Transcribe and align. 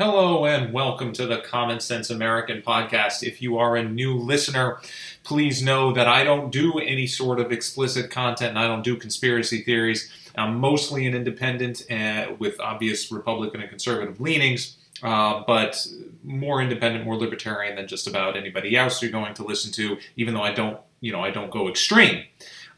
Hello 0.00 0.46
and 0.46 0.72
welcome 0.72 1.12
to 1.14 1.26
the 1.26 1.38
Common 1.38 1.80
Sense 1.80 2.08
American 2.08 2.62
podcast. 2.62 3.24
If 3.24 3.42
you 3.42 3.58
are 3.58 3.74
a 3.74 3.82
new 3.82 4.14
listener, 4.14 4.78
please 5.24 5.60
know 5.60 5.92
that 5.92 6.06
I 6.06 6.22
don't 6.22 6.52
do 6.52 6.78
any 6.78 7.08
sort 7.08 7.40
of 7.40 7.50
explicit 7.50 8.08
content 8.08 8.50
and 8.50 8.60
I 8.60 8.68
don't 8.68 8.84
do 8.84 8.94
conspiracy 8.94 9.62
theories. 9.62 10.08
I'm 10.36 10.60
mostly 10.60 11.08
an 11.08 11.16
independent 11.16 11.82
uh, 11.90 12.26
with 12.38 12.60
obvious 12.60 13.10
Republican 13.10 13.60
and 13.60 13.68
conservative 13.68 14.20
leanings, 14.20 14.76
uh, 15.02 15.42
but 15.48 15.84
more 16.22 16.62
independent, 16.62 17.04
more 17.04 17.16
libertarian 17.16 17.74
than 17.74 17.88
just 17.88 18.06
about 18.06 18.36
anybody 18.36 18.76
else 18.76 19.02
you're 19.02 19.10
going 19.10 19.34
to 19.34 19.42
listen 19.42 19.72
to, 19.72 19.98
even 20.14 20.32
though 20.32 20.44
I 20.44 20.52
don't, 20.52 20.78
you 21.00 21.10
know, 21.10 21.24
I 21.24 21.32
don't 21.32 21.50
go 21.50 21.68
extreme. 21.68 22.22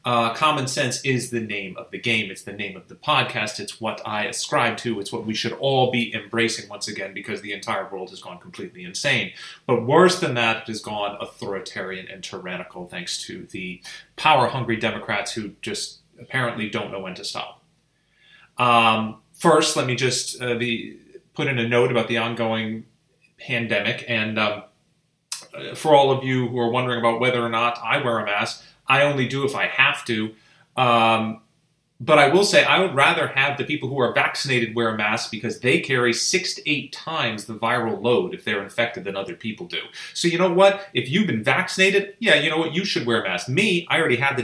Uh, 0.02 0.32
common 0.32 0.66
sense 0.66 1.04
is 1.04 1.30
the 1.30 1.40
name 1.40 1.76
of 1.76 1.90
the 1.90 1.98
game. 1.98 2.30
It's 2.30 2.42
the 2.42 2.54
name 2.54 2.74
of 2.74 2.88
the 2.88 2.94
podcast. 2.94 3.60
It's 3.60 3.80
what 3.80 4.00
I 4.06 4.24
ascribe 4.24 4.78
to. 4.78 4.98
It's 4.98 5.12
what 5.12 5.26
we 5.26 5.34
should 5.34 5.52
all 5.52 5.90
be 5.90 6.14
embracing 6.14 6.70
once 6.70 6.88
again 6.88 7.12
because 7.12 7.42
the 7.42 7.52
entire 7.52 7.86
world 7.90 8.08
has 8.08 8.20
gone 8.20 8.38
completely 8.38 8.84
insane. 8.84 9.32
But 9.66 9.86
worse 9.86 10.18
than 10.18 10.34
that, 10.34 10.62
it 10.62 10.68
has 10.68 10.80
gone 10.80 11.18
authoritarian 11.20 12.08
and 12.08 12.24
tyrannical 12.24 12.86
thanks 12.88 13.22
to 13.24 13.46
the 13.50 13.82
power 14.16 14.48
hungry 14.48 14.76
Democrats 14.76 15.32
who 15.32 15.50
just 15.60 15.98
apparently 16.18 16.70
don't 16.70 16.90
know 16.90 17.00
when 17.00 17.14
to 17.16 17.24
stop. 17.24 17.62
Um, 18.56 19.18
first, 19.34 19.76
let 19.76 19.86
me 19.86 19.96
just 19.96 20.40
uh, 20.40 20.58
put 21.34 21.46
in 21.46 21.58
a 21.58 21.68
note 21.68 21.90
about 21.90 22.08
the 22.08 22.16
ongoing 22.16 22.86
pandemic. 23.38 24.04
And 24.08 24.38
um, 24.38 24.62
for 25.74 25.94
all 25.94 26.10
of 26.10 26.24
you 26.24 26.48
who 26.48 26.58
are 26.58 26.70
wondering 26.70 27.00
about 27.00 27.20
whether 27.20 27.44
or 27.44 27.50
not 27.50 27.78
I 27.82 28.02
wear 28.02 28.18
a 28.18 28.24
mask, 28.24 28.64
I 28.90 29.02
only 29.02 29.28
do 29.28 29.44
if 29.44 29.54
I 29.54 29.66
have 29.66 30.04
to. 30.06 30.34
Um, 30.76 31.42
but 32.02 32.18
I 32.18 32.28
will 32.28 32.44
say 32.44 32.64
I 32.64 32.80
would 32.80 32.94
rather 32.94 33.28
have 33.28 33.58
the 33.58 33.64
people 33.64 33.88
who 33.90 34.00
are 34.00 34.14
vaccinated 34.14 34.74
wear 34.74 34.88
a 34.88 34.96
mask 34.96 35.30
because 35.30 35.60
they 35.60 35.80
carry 35.80 36.14
six 36.14 36.54
to 36.54 36.70
eight 36.70 36.92
times 36.92 37.44
the 37.44 37.54
viral 37.54 38.02
load 38.02 38.32
if 38.32 38.42
they're 38.42 38.62
infected 38.62 39.04
than 39.04 39.16
other 39.16 39.34
people 39.34 39.66
do. 39.66 39.82
So 40.14 40.26
you 40.26 40.38
know 40.38 40.50
what? 40.50 40.88
If 40.94 41.10
you've 41.10 41.26
been 41.26 41.44
vaccinated, 41.44 42.16
yeah, 42.18 42.36
you 42.36 42.48
know 42.48 42.56
what? 42.56 42.72
You 42.74 42.86
should 42.86 43.06
wear 43.06 43.20
a 43.20 43.24
mask. 43.28 43.50
Me, 43.50 43.86
I 43.90 43.98
already 44.00 44.16
had 44.16 44.38
the 44.38 44.42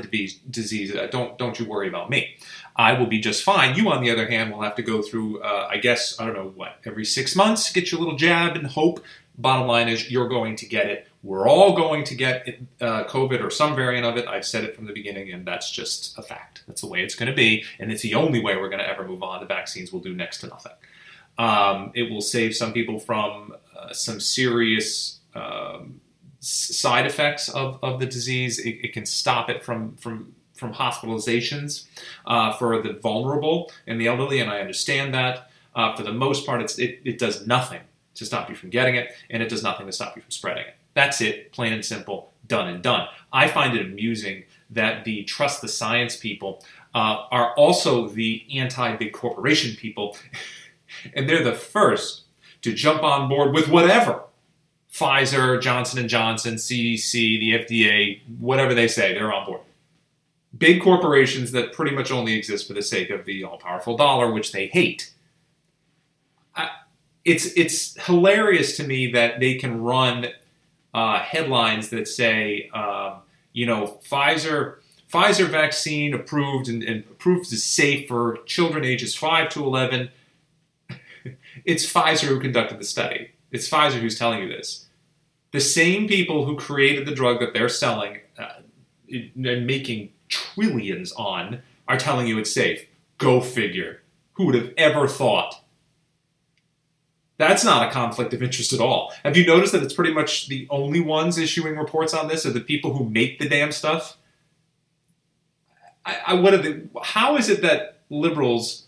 disease. 0.50 0.94
Uh, 0.94 1.08
don't 1.10 1.38
don't 1.38 1.58
you 1.58 1.64
worry 1.64 1.88
about 1.88 2.10
me. 2.10 2.36
I 2.76 2.92
will 2.92 3.06
be 3.06 3.20
just 3.20 3.42
fine. 3.42 3.74
You, 3.74 3.88
on 3.88 4.02
the 4.02 4.10
other 4.10 4.28
hand, 4.28 4.52
will 4.52 4.60
have 4.60 4.76
to 4.76 4.82
go 4.82 5.00
through. 5.00 5.42
Uh, 5.42 5.66
I 5.70 5.78
guess 5.78 6.20
I 6.20 6.26
don't 6.26 6.34
know 6.34 6.52
what 6.54 6.76
every 6.84 7.06
six 7.06 7.34
months, 7.34 7.72
get 7.72 7.90
your 7.90 8.00
little 8.00 8.16
jab 8.16 8.54
and 8.54 8.66
hope. 8.66 9.02
Bottom 9.38 9.66
line 9.66 9.88
is, 9.88 10.10
you're 10.10 10.28
going 10.28 10.56
to 10.56 10.66
get 10.66 10.86
it 10.86 11.08
we're 11.26 11.48
all 11.48 11.74
going 11.74 12.04
to 12.04 12.14
get 12.14 12.46
uh, 12.80 13.02
COVID 13.04 13.42
or 13.42 13.50
some 13.50 13.74
variant 13.74 14.06
of 14.06 14.16
it. 14.16 14.28
I've 14.28 14.46
said 14.46 14.62
it 14.62 14.76
from 14.76 14.86
the 14.86 14.92
beginning, 14.92 15.32
and 15.32 15.44
that's 15.44 15.72
just 15.72 16.16
a 16.16 16.22
fact. 16.22 16.62
That's 16.68 16.82
the 16.82 16.86
way 16.86 17.02
it's 17.02 17.16
going 17.16 17.28
to 17.28 17.34
be, 17.34 17.64
and 17.80 17.90
it's 17.90 18.02
the 18.02 18.14
only 18.14 18.40
way 18.40 18.56
we're 18.56 18.68
going 18.68 18.78
to 18.78 18.88
ever 18.88 19.04
move 19.04 19.24
on. 19.24 19.40
The 19.40 19.46
vaccines 19.46 19.92
will 19.92 20.00
do 20.00 20.14
next 20.14 20.38
to 20.42 20.46
nothing. 20.46 20.72
Um, 21.36 21.90
it 21.96 22.12
will 22.12 22.20
save 22.20 22.54
some 22.54 22.72
people 22.72 23.00
from 23.00 23.56
uh, 23.76 23.92
some 23.92 24.20
serious 24.20 25.18
um, 25.34 26.00
side 26.38 27.06
effects 27.06 27.48
of, 27.48 27.80
of 27.82 27.98
the 27.98 28.06
disease. 28.06 28.60
It, 28.60 28.84
it, 28.84 28.92
can 28.92 29.04
stop 29.04 29.50
it 29.50 29.64
from 29.64 29.96
from 29.96 30.32
from 30.54 30.74
hospitalizations 30.74 31.86
uh, 32.24 32.52
for 32.52 32.80
the 32.80 32.92
vulnerable 32.92 33.72
and 33.88 34.00
the 34.00 34.06
elderly, 34.06 34.38
and 34.38 34.48
I 34.48 34.60
understand 34.60 35.12
that. 35.14 35.50
Uh, 35.74 35.94
for 35.94 36.04
the 36.04 36.12
most 36.12 36.46
part, 36.46 36.78
it, 36.78 37.00
it 37.04 37.18
does 37.18 37.46
nothing 37.46 37.80
to 38.14 38.24
stop 38.24 38.48
you 38.48 38.54
from 38.54 38.70
getting 38.70 38.94
it, 38.94 39.10
and 39.28 39.42
it 39.42 39.48
does 39.48 39.62
nothing 39.62 39.86
to 39.86 39.92
stop 39.92 40.14
you 40.14 40.22
from 40.22 40.30
spreading 40.30 40.66
it. 40.66 40.75
That's 40.96 41.20
it, 41.20 41.52
plain 41.52 41.74
and 41.74 41.84
simple, 41.84 42.32
done 42.48 42.68
and 42.68 42.82
done. 42.82 43.06
I 43.30 43.48
find 43.48 43.76
it 43.76 43.84
amusing 43.84 44.44
that 44.70 45.04
the 45.04 45.24
trust 45.24 45.60
the 45.60 45.68
science 45.68 46.16
people 46.16 46.64
uh, 46.94 47.26
are 47.30 47.52
also 47.52 48.08
the 48.08 48.42
anti 48.54 48.96
big 48.96 49.12
corporation 49.12 49.76
people, 49.76 50.16
and 51.14 51.28
they're 51.28 51.44
the 51.44 51.52
first 51.52 52.22
to 52.62 52.72
jump 52.72 53.02
on 53.02 53.28
board 53.28 53.52
with 53.52 53.68
whatever 53.68 54.22
Pfizer, 54.90 55.60
Johnson 55.60 55.98
and 55.98 56.08
Johnson, 56.08 56.54
CDC, 56.54 57.12
the 57.12 57.52
FDA, 57.52 58.22
whatever 58.40 58.72
they 58.72 58.88
say, 58.88 59.12
they're 59.12 59.34
on 59.34 59.44
board. 59.44 59.60
Big 60.56 60.80
corporations 60.80 61.52
that 61.52 61.74
pretty 61.74 61.94
much 61.94 62.10
only 62.10 62.32
exist 62.32 62.66
for 62.66 62.72
the 62.72 62.80
sake 62.80 63.10
of 63.10 63.26
the 63.26 63.44
all-powerful 63.44 63.98
dollar, 63.98 64.32
which 64.32 64.52
they 64.52 64.68
hate. 64.68 65.12
I, 66.54 66.70
it's 67.26 67.44
it's 67.54 68.02
hilarious 68.06 68.78
to 68.78 68.84
me 68.86 69.12
that 69.12 69.40
they 69.40 69.56
can 69.56 69.82
run 69.82 70.28
uh, 70.96 71.20
headlines 71.20 71.90
that 71.90 72.08
say, 72.08 72.70
um, 72.70 73.16
you 73.52 73.66
know, 73.66 74.00
Pfizer 74.08 74.76
Pfizer 75.12 75.46
vaccine 75.46 76.14
approved 76.14 76.68
and, 76.68 76.82
and 76.82 77.04
approved 77.04 77.52
is 77.52 77.62
safe 77.62 78.08
for 78.08 78.38
children 78.46 78.84
ages 78.84 79.14
five 79.14 79.50
to 79.50 79.62
eleven. 79.62 80.08
it's 81.64 81.90
Pfizer 81.90 82.28
who 82.28 82.40
conducted 82.40 82.80
the 82.80 82.84
study. 82.84 83.30
It's 83.52 83.68
Pfizer 83.68 84.00
who's 84.00 84.18
telling 84.18 84.42
you 84.42 84.48
this. 84.48 84.86
The 85.52 85.60
same 85.60 86.08
people 86.08 86.46
who 86.46 86.56
created 86.56 87.06
the 87.06 87.14
drug 87.14 87.40
that 87.40 87.52
they're 87.52 87.68
selling 87.68 88.20
uh, 88.38 88.60
and 89.10 89.66
making 89.66 90.10
trillions 90.28 91.12
on 91.12 91.62
are 91.86 91.98
telling 91.98 92.26
you 92.26 92.38
it's 92.38 92.52
safe. 92.52 92.86
Go 93.18 93.40
figure. 93.40 94.02
Who 94.34 94.46
would 94.46 94.54
have 94.54 94.72
ever 94.76 95.06
thought? 95.06 95.62
That's 97.38 97.64
not 97.64 97.86
a 97.86 97.90
conflict 97.90 98.32
of 98.32 98.42
interest 98.42 98.72
at 98.72 98.80
all. 98.80 99.12
Have 99.22 99.36
you 99.36 99.44
noticed 99.44 99.72
that 99.72 99.82
it's 99.82 99.92
pretty 99.92 100.12
much 100.12 100.48
the 100.48 100.66
only 100.70 101.00
ones 101.00 101.36
issuing 101.36 101.76
reports 101.76 102.14
on 102.14 102.28
this 102.28 102.46
are 102.46 102.50
the 102.50 102.60
people 102.60 102.94
who 102.94 103.08
make 103.08 103.38
the 103.38 103.48
damn 103.48 103.72
stuff? 103.72 104.16
I, 106.04 106.18
I 106.28 106.34
what 106.34 106.54
are 106.54 106.58
the, 106.58 106.88
how 107.02 107.36
is 107.36 107.48
it 107.50 107.62
that 107.62 107.98
liberals 108.08 108.86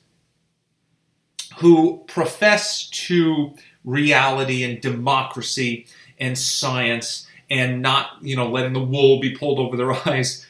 who 1.59 2.05
profess 2.07 2.89
to 2.89 3.55
reality 3.85 4.63
and 4.65 4.81
democracy 4.81 5.87
and 6.19 6.39
science 6.39 7.27
and 7.51 7.83
not, 7.83 8.13
you 8.23 8.37
know, 8.37 8.49
letting 8.49 8.73
the 8.73 8.83
wool 8.83 9.21
be 9.21 9.35
pulled 9.35 9.59
over 9.59 9.77
their 9.77 9.93
eyes, 10.09 10.47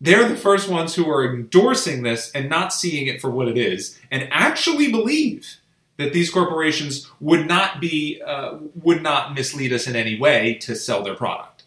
they're 0.00 0.28
the 0.28 0.36
first 0.36 0.68
ones 0.68 0.94
who 0.94 1.08
are 1.10 1.34
endorsing 1.34 2.02
this 2.02 2.30
and 2.32 2.48
not 2.48 2.72
seeing 2.72 3.06
it 3.06 3.20
for 3.20 3.30
what 3.30 3.48
it 3.48 3.56
is 3.56 3.98
and 4.10 4.28
actually 4.30 4.90
believe 4.90 5.56
that 5.98 6.12
these 6.12 6.30
corporations 6.30 7.10
would 7.20 7.46
not 7.46 7.80
be 7.80 8.22
uh, 8.24 8.58
would 8.76 9.02
not 9.02 9.34
mislead 9.34 9.72
us 9.72 9.86
in 9.86 9.94
any 9.94 10.18
way 10.18 10.54
to 10.54 10.74
sell 10.74 11.02
their 11.02 11.14
product. 11.14 11.64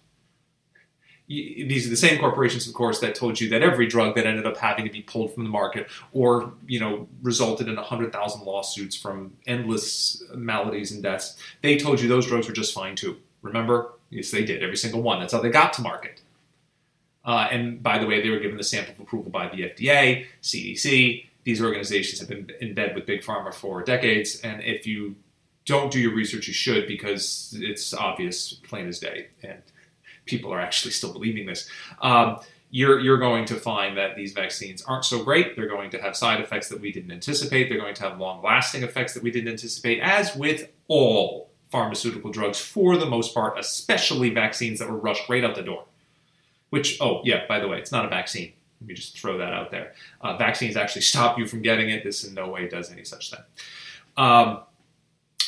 These 1.28 1.88
are 1.88 1.90
the 1.90 1.96
same 1.96 2.20
corporations, 2.20 2.68
of 2.68 2.74
course, 2.74 3.00
that 3.00 3.16
told 3.16 3.40
you 3.40 3.48
that 3.50 3.62
every 3.62 3.88
drug 3.88 4.16
that 4.16 4.26
ended 4.26 4.46
up 4.46 4.58
having 4.58 4.84
to 4.84 4.92
be 4.92 5.02
pulled 5.02 5.34
from 5.34 5.44
the 5.44 5.50
market, 5.50 5.88
or 6.12 6.54
you 6.68 6.80
know, 6.80 7.08
resulted 7.22 7.70
in 7.70 7.78
hundred 7.78 8.12
thousand 8.12 8.42
lawsuits 8.42 8.96
from 8.96 9.34
endless 9.48 10.24
maladies 10.36 10.92
and 10.92 11.04
deaths, 11.04 11.38
they 11.62 11.78
told 11.78 12.02
you 12.02 12.10
those 12.10 12.28
drugs 12.28 12.48
were 12.48 12.54
just 12.54 12.74
fine 12.74 12.96
too. 12.96 13.18
Remember? 13.42 13.94
Yes, 14.10 14.32
they 14.32 14.44
did. 14.44 14.62
Every 14.62 14.76
single 14.78 15.02
one. 15.02 15.20
That's 15.20 15.34
how 15.34 15.42
they 15.42 15.50
got 15.50 15.74
to 15.74 15.82
market. 15.82 16.22
Uh, 17.24 17.48
and 17.52 17.82
by 17.82 17.98
the 17.98 18.08
way, 18.08 18.22
they 18.22 18.30
were 18.30 18.40
given 18.40 18.58
the 18.58 18.64
stamp 18.64 18.90
of 18.90 19.00
approval 19.00 19.32
by 19.32 19.48
the 19.48 19.70
FDA, 19.70 20.26
CDC, 20.42 21.26
these 21.44 21.62
organizations 21.62 22.20
have 22.20 22.30
been 22.30 22.52
in 22.60 22.74
bed 22.74 22.96
with 22.96 23.06
big 23.06 23.22
pharma 23.22 23.54
for 23.54 23.84
decades, 23.84 24.40
and 24.42 24.62
if 24.64 24.86
you 24.86 25.16
don't 25.66 25.92
do 25.92 26.00
your 26.00 26.14
research, 26.14 26.48
you 26.48 26.54
should 26.54 26.88
because 26.88 27.56
it's 27.60 27.94
obvious, 27.94 28.54
plain 28.54 28.88
as 28.88 29.00
day, 29.00 29.28
and 29.44 29.62
people 30.26 30.54
are 30.54 30.60
actually 30.60 30.92
still 30.92 31.14
believing 31.14 31.46
this. 31.46 31.70
Um, 32.02 32.40
you're, 32.70 33.00
you're 33.00 33.18
going 33.18 33.46
to 33.46 33.56
find 33.56 33.98
that 33.98 34.16
these 34.16 34.32
vaccines 34.32 34.82
aren't 34.84 35.04
so 35.04 35.24
great. 35.24 35.56
They're 35.56 35.68
going 35.68 35.90
to 35.92 36.02
have 36.02 36.16
side 36.16 36.40
effects 36.40 36.70
that 36.70 36.80
we 36.80 36.92
didn't 36.92 37.12
anticipate. 37.12 37.68
They're 37.68 37.78
going 37.78 37.96
to 37.96 38.04
have 38.04 38.18
long 38.18 38.42
lasting 38.42 38.84
effects 38.84 39.14
that 39.14 39.24
we 39.24 39.30
didn't 39.30 39.50
anticipate, 39.50 40.00
as 40.00 40.36
with 40.36 40.70
all 40.88 41.50
pharmaceutical 41.70 42.32
drugs 42.32 42.60
for 42.60 42.98
the 42.98 43.06
most 43.06 43.34
part, 43.34 43.58
especially 43.60 44.30
vaccines 44.30 44.80
that 44.80 44.90
were 44.90 44.98
rushed 44.98 45.28
right 45.30 45.44
out 45.44 45.56
the 45.56 45.64
door. 45.64 45.86
Which, 46.70 47.02
oh, 47.02 47.22
yeah, 47.26 47.46
by 47.48 47.60
the 47.60 47.68
way, 47.68 47.78
it's 47.78 47.92
not 47.92 48.06
a 48.06 48.10
vaccine. 48.10 48.54
Let 48.82 48.88
me 48.88 48.94
just 48.96 49.18
throw 49.18 49.38
that 49.38 49.54
out 49.54 49.72
there. 49.72 49.94
Uh, 50.20 50.38
vaccines 50.38 50.76
actually 50.76 51.04
stop 51.04 51.38
you 51.38 51.48
from 51.48 51.62
getting 51.62 51.90
it. 51.90 52.04
This 52.04 52.24
in 52.24 52.34
no 52.34 52.50
way 52.50 52.68
does 52.68 52.92
any 52.92 53.06
such 53.06 53.30
thing. 53.30 53.40
Um, 54.18 54.62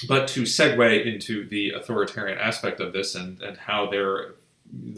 but 0.08 0.28
to 0.30 0.44
segue 0.44 1.06
into 1.06 1.48
the 1.48 1.72
authoritarian 1.72 2.38
aspect 2.38 2.80
of 2.80 2.94
this 2.94 3.16
and, 3.16 3.42
and 3.42 3.58
how 3.58 3.90
the 3.90 4.34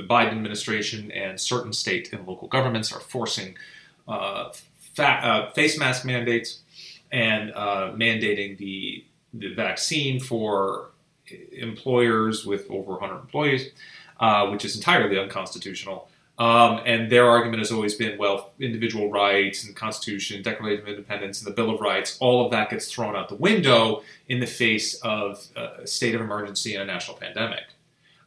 Biden 0.04 0.31
administration 0.31 1.12
and 1.12 1.39
certain 1.39 1.74
state 1.74 2.12
and 2.13 2.27
local 2.27 2.48
governments 2.48 2.92
are 2.92 3.00
forcing 3.00 3.56
uh, 4.07 4.51
fa- 4.95 5.19
uh, 5.24 5.51
face 5.51 5.77
mask 5.77 6.06
mandates 6.06 6.59
and 7.12 7.51
uh, 7.54 7.92
mandating 7.95 8.57
the, 8.57 9.06
the 9.33 9.54
vaccine 9.54 10.19
for 10.19 10.89
employers 11.51 12.45
with 12.45 12.69
over 12.69 12.94
100 12.94 13.19
employees, 13.19 13.71
uh, 14.19 14.48
which 14.48 14.65
is 14.65 14.75
entirely 14.75 15.19
unconstitutional. 15.19 16.07
Um, 16.37 16.81
and 16.85 17.09
their 17.09 17.29
argument 17.29 17.59
has 17.59 17.71
always 17.71 17.95
been, 17.95 18.17
well, 18.17 18.51
individual 18.59 19.09
rights 19.09 19.63
and 19.63 19.73
Constitution, 19.75 20.41
Declaration 20.41 20.81
of 20.81 20.89
Independence, 20.89 21.39
and 21.39 21.47
the 21.47 21.55
Bill 21.55 21.73
of 21.73 21.79
Rights, 21.79 22.17
all 22.19 22.43
of 22.43 22.51
that 22.51 22.69
gets 22.69 22.91
thrown 22.91 23.15
out 23.15 23.29
the 23.29 23.35
window 23.35 24.03
in 24.27 24.41
the 24.41 24.47
face 24.47 24.95
of 24.95 25.45
a 25.55 25.87
state 25.87 26.13
of 26.13 26.19
emergency 26.19 26.75
and 26.75 26.83
a 26.83 26.93
national 26.93 27.17
pandemic. 27.17 27.63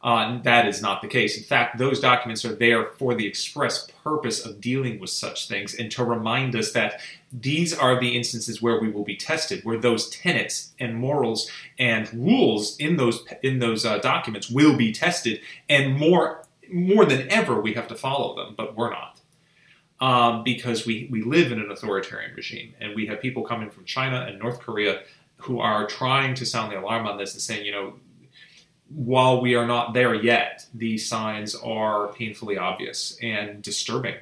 Uh, 0.01 0.41
that 0.43 0.65
is 0.65 0.81
not 0.81 1.01
the 1.01 1.07
case. 1.07 1.37
In 1.37 1.43
fact, 1.43 1.77
those 1.77 1.99
documents 1.99 2.45
are 2.45 2.55
there 2.55 2.85
for 2.97 3.13
the 3.13 3.27
express 3.27 3.85
purpose 4.01 4.45
of 4.45 4.61
dealing 4.61 4.97
with 4.97 5.09
such 5.09 5.49
things 5.49 5.75
and 5.75 5.91
to 5.91 6.05
remind 6.05 6.55
us 6.55 6.71
that 6.71 7.01
these 7.33 7.77
are 7.77 7.99
the 7.99 8.15
instances 8.15 8.61
where 8.61 8.79
we 8.79 8.89
will 8.89 9.03
be 9.03 9.17
tested, 9.17 9.63
where 9.65 9.77
those 9.77 10.09
tenets 10.09 10.71
and 10.79 10.95
morals 10.95 11.51
and 11.77 12.11
rules 12.13 12.77
in 12.77 12.95
those 12.95 13.25
in 13.43 13.59
those 13.59 13.85
uh, 13.85 13.97
documents 13.97 14.49
will 14.49 14.77
be 14.77 14.93
tested, 14.93 15.41
and 15.67 15.97
more 15.97 16.45
more 16.71 17.05
than 17.05 17.29
ever 17.31 17.59
we 17.59 17.73
have 17.73 17.87
to 17.87 17.95
follow 17.95 18.35
them, 18.35 18.55
but 18.55 18.75
we're 18.75 18.89
not. 18.89 19.19
Um, 20.01 20.43
because 20.43 20.85
we, 20.85 21.09
we 21.11 21.21
live 21.21 21.51
in 21.51 21.59
an 21.59 21.69
authoritarian 21.71 22.33
regime, 22.33 22.73
and 22.79 22.95
we 22.95 23.05
have 23.07 23.19
people 23.19 23.43
coming 23.43 23.69
from 23.69 23.83
China 23.83 24.25
and 24.27 24.39
North 24.39 24.59
Korea 24.59 25.01
who 25.37 25.59
are 25.59 25.87
trying 25.87 26.35
to 26.35 26.45
sound 26.45 26.71
the 26.71 26.79
alarm 26.79 27.05
on 27.05 27.17
this 27.17 27.33
and 27.33 27.41
saying, 27.41 27.65
you 27.65 27.71
know, 27.71 27.93
while 28.89 29.41
we 29.41 29.55
are 29.55 29.67
not 29.67 29.93
there 29.93 30.13
yet, 30.15 30.65
these 30.73 31.07
signs 31.07 31.55
are 31.55 32.07
painfully 32.13 32.57
obvious 32.57 33.17
and 33.21 33.61
disturbing. 33.61 34.15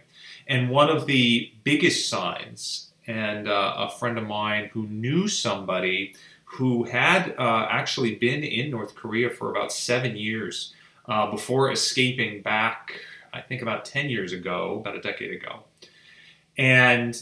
And 0.47 0.69
one 0.69 0.89
of 0.89 1.05
the 1.05 1.51
biggest 1.63 2.09
signs, 2.09 2.91
and 3.05 3.47
uh, 3.47 3.75
a 3.77 3.89
friend 3.89 4.17
of 4.17 4.25
mine 4.25 4.69
who 4.73 4.87
knew 4.87 5.27
somebody 5.27 6.15
who 6.45 6.83
had 6.85 7.35
uh, 7.37 7.67
actually 7.69 8.15
been 8.15 8.43
in 8.43 8.71
North 8.71 8.95
Korea 8.95 9.29
for 9.29 9.51
about 9.51 9.71
seven 9.71 10.15
years 10.15 10.73
uh, 11.07 11.31
before 11.31 11.71
escaping 11.71 12.41
back, 12.41 13.01
I 13.33 13.41
think 13.41 13.61
about 13.61 13.85
10 13.85 14.09
years 14.09 14.33
ago, 14.33 14.77
about 14.79 14.95
a 14.95 15.01
decade 15.01 15.31
ago. 15.31 15.63
And 16.57 17.21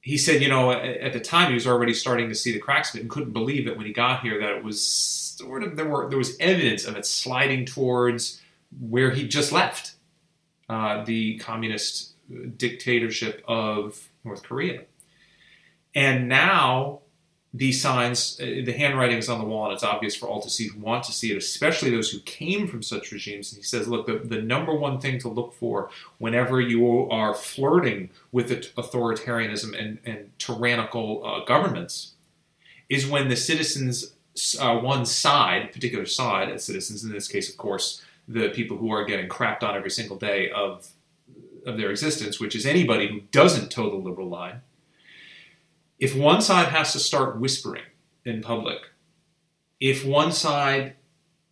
he 0.00 0.18
said, 0.18 0.42
you 0.42 0.48
know, 0.48 0.70
at 0.70 1.12
the 1.14 1.20
time 1.20 1.48
he 1.48 1.54
was 1.54 1.66
already 1.66 1.94
starting 1.94 2.28
to 2.28 2.34
see 2.34 2.52
the 2.52 2.58
cracks 2.58 2.92
of 2.92 2.98
it 2.98 3.02
and 3.02 3.10
couldn't 3.10 3.32
believe 3.32 3.66
it 3.66 3.76
when 3.76 3.86
he 3.86 3.92
got 3.92 4.20
here 4.20 4.38
that 4.38 4.50
it 4.50 4.64
was 4.64 4.80
sort 4.86 5.62
of 5.62 5.76
there 5.76 5.88
were 5.88 6.08
there 6.10 6.18
was 6.18 6.36
evidence 6.40 6.84
of 6.84 6.94
it 6.94 7.06
sliding 7.06 7.64
towards 7.64 8.42
where 8.80 9.10
he 9.10 9.26
just 9.26 9.50
left 9.50 9.94
uh, 10.68 11.02
the 11.04 11.38
communist 11.38 12.12
dictatorship 12.58 13.42
of 13.48 14.10
North 14.24 14.42
Korea, 14.42 14.82
and 15.94 16.28
now 16.28 17.00
these 17.56 17.80
signs, 17.80 18.40
uh, 18.40 18.46
the 18.64 18.72
handwriting 18.72 19.16
is 19.16 19.28
on 19.28 19.38
the 19.38 19.44
wall, 19.44 19.66
and 19.66 19.74
it's 19.74 19.84
obvious 19.84 20.16
for 20.16 20.28
all 20.28 20.42
to 20.42 20.50
see 20.50 20.66
who 20.66 20.80
want 20.80 21.04
to 21.04 21.12
see 21.12 21.30
it, 21.30 21.36
especially 21.36 21.88
those 21.88 22.10
who 22.10 22.18
came 22.20 22.66
from 22.66 22.82
such 22.82 23.12
regimes. 23.12 23.52
And 23.52 23.58
he 23.58 23.62
says, 23.62 23.86
look, 23.86 24.06
the, 24.06 24.18
the 24.18 24.42
number 24.42 24.74
one 24.74 25.00
thing 25.00 25.20
to 25.20 25.28
look 25.28 25.54
for 25.54 25.88
whenever 26.18 26.60
you 26.60 27.08
are 27.10 27.32
flirting 27.32 28.10
with 28.32 28.50
authoritarianism 28.74 29.78
and, 29.80 29.98
and 30.04 30.36
tyrannical 30.40 31.24
uh, 31.24 31.44
governments 31.44 32.14
is 32.88 33.06
when 33.06 33.28
the 33.28 33.36
citizens, 33.36 34.14
uh, 34.60 34.76
one 34.76 35.06
side, 35.06 35.72
particular 35.72 36.06
side 36.06 36.50
as 36.50 36.64
citizens, 36.64 37.04
in 37.04 37.12
this 37.12 37.28
case, 37.28 37.48
of 37.48 37.56
course, 37.56 38.02
the 38.26 38.48
people 38.48 38.78
who 38.78 38.90
are 38.90 39.04
getting 39.04 39.28
crapped 39.28 39.62
on 39.62 39.76
every 39.76 39.90
single 39.90 40.16
day 40.16 40.50
of, 40.50 40.88
of 41.64 41.76
their 41.76 41.92
existence, 41.92 42.40
which 42.40 42.56
is 42.56 42.66
anybody 42.66 43.06
who 43.06 43.20
doesn't 43.30 43.70
toe 43.70 43.90
the 43.90 43.96
liberal 43.96 44.28
line 44.28 44.60
if 45.98 46.16
one 46.16 46.40
side 46.40 46.68
has 46.68 46.92
to 46.92 46.98
start 46.98 47.38
whispering 47.38 47.84
in 48.24 48.42
public, 48.42 48.78
if 49.80 50.04
one 50.04 50.32
side 50.32 50.94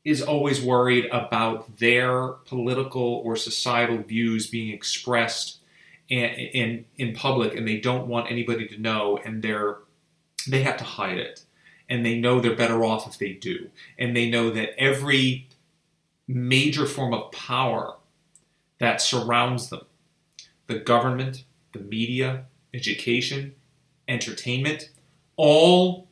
is 0.05 0.21
always 0.21 0.61
worried 0.61 1.07
about 1.13 1.79
their 1.79 2.29
political 2.47 3.23
or 3.25 3.37
societal 3.37 3.99
views 3.99 4.49
being 4.49 4.73
expressed 4.73 5.59
in, 6.09 6.25
in, 6.25 6.85
in 6.97 7.15
public 7.15 7.55
and 7.55 7.67
they 7.67 7.79
don't 7.79 8.09
want 8.09 8.31
anybody 8.31 8.67
to 8.67 8.79
know 8.81 9.19
and 9.25 9.43
they're 9.43 9.79
they 10.49 10.63
have 10.63 10.77
to 10.77 10.85
hide 10.85 11.19
it. 11.19 11.45
And 11.89 12.05
they 12.05 12.19
know 12.19 12.41
they're 12.41 12.57
better 12.57 12.85
off 12.85 13.07
if 13.07 13.19
they 13.19 13.33
do. 13.33 13.71
And 13.99 14.17
they 14.17 14.29
know 14.29 14.51
that 14.51 14.71
every 14.79 15.49
major 16.27 16.87
form 16.87 17.13
of 17.13 17.31
power 17.33 17.97
that 18.79 19.01
surrounds 19.01 19.69
them 19.69 19.83
the 20.67 20.79
government 20.79 21.45
the 21.73 21.81
media 21.81 22.45
education 22.75 23.55
entertainment, 24.09 24.91
all 25.37 26.09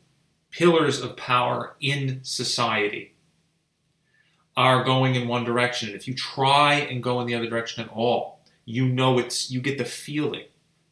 pillars 0.50 1.00
of 1.00 1.16
power 1.16 1.76
in 1.80 2.20
society 2.22 3.14
are 4.56 4.84
going 4.84 5.14
in 5.14 5.28
one 5.28 5.44
direction. 5.44 5.88
And 5.88 5.96
If 5.96 6.08
you 6.08 6.14
try 6.14 6.74
and 6.74 7.02
go 7.02 7.20
in 7.20 7.26
the 7.26 7.34
other 7.34 7.48
direction 7.48 7.84
at 7.84 7.90
all, 7.90 8.40
you 8.64 8.88
know 8.88 9.18
it's 9.18 9.50
you 9.50 9.60
get 9.60 9.78
the 9.78 9.84
feeling 9.84 10.44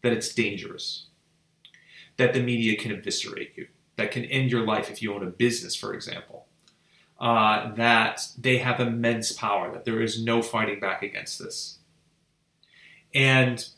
that 0.03 0.13
it's 0.13 0.33
dangerous. 0.33 1.07
That 2.17 2.33
the 2.33 2.43
media 2.43 2.77
can 2.77 2.93
eviscerate 2.93 3.53
you, 3.57 3.69
that 3.97 4.11
can 4.11 4.25
end 4.25 4.51
your 4.51 4.65
life 4.65 4.91
if 4.91 5.03
you 5.03 5.15
own 5.15 5.23
a 5.23 5.31
business, 5.31 5.77
for 5.77 5.95
example. 5.95 6.47
Uh, 7.21 7.75
that 7.75 8.27
they 8.39 8.59
have 8.59 8.81
immense 8.81 9.33
power, 9.33 9.73
that 9.73 9.85
there 9.85 10.01
is 10.01 10.23
no 10.23 10.41
fighting 10.41 10.79
back 10.81 11.03
against 11.03 11.39
this. 11.39 11.79
And 13.13 13.69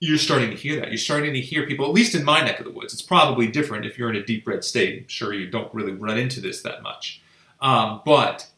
you're 0.00 0.18
starting 0.18 0.50
to 0.50 0.56
hear 0.56 0.78
that. 0.80 0.88
You're 0.88 0.98
starting 0.98 1.34
to 1.34 1.40
hear 1.40 1.66
people, 1.66 1.86
at 1.86 1.92
least 1.92 2.14
in 2.14 2.24
my 2.24 2.40
neck 2.40 2.60
of 2.60 2.64
the 2.64 2.70
woods. 2.70 2.92
It's 2.92 3.02
probably 3.02 3.48
different 3.48 3.84
if 3.84 3.98
you're 3.98 4.10
in 4.10 4.16
a 4.16 4.24
deep 4.24 4.46
red 4.46 4.62
state. 4.62 5.02
I'm 5.02 5.08
sure 5.08 5.34
you 5.34 5.50
don't 5.50 5.72
really 5.74 5.92
run 5.92 6.18
into 6.18 6.40
this 6.40 6.62
that 6.62 6.82
much. 6.82 7.20
Um, 7.60 8.02
but 8.04 8.48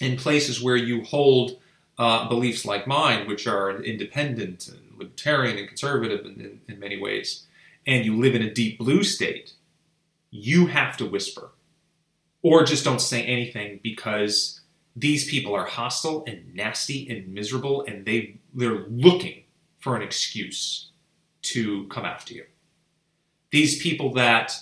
in 0.00 0.16
places 0.16 0.60
where 0.60 0.76
you 0.76 1.04
hold 1.04 1.58
uh, 1.98 2.28
beliefs 2.28 2.64
like 2.64 2.86
mine, 2.86 3.28
which 3.28 3.46
are 3.46 3.80
independent 3.82 4.68
and 4.68 4.98
libertarian 4.98 5.56
and 5.56 5.68
conservative 5.68 6.26
in, 6.26 6.40
in, 6.40 6.60
in 6.68 6.80
many 6.80 7.00
ways, 7.00 7.46
and 7.86 8.04
you 8.04 8.16
live 8.16 8.34
in 8.34 8.42
a 8.42 8.52
deep 8.52 8.78
blue 8.78 9.04
state, 9.04 9.52
you 10.30 10.66
have 10.66 10.96
to 10.96 11.06
whisper 11.06 11.52
or 12.42 12.64
just 12.64 12.84
don't 12.84 13.00
say 13.00 13.22
anything 13.22 13.80
because 13.82 14.60
these 14.96 15.28
people 15.28 15.54
are 15.54 15.66
hostile 15.66 16.24
and 16.26 16.54
nasty 16.54 17.08
and 17.08 17.32
miserable 17.32 17.84
and 17.86 18.04
they 18.04 18.38
they're 18.54 18.86
looking 18.88 19.42
for 19.86 19.94
an 19.94 20.02
excuse 20.02 20.90
to 21.42 21.86
come 21.86 22.04
after 22.04 22.34
you. 22.34 22.44
These 23.52 23.80
people 23.80 24.12
that 24.14 24.52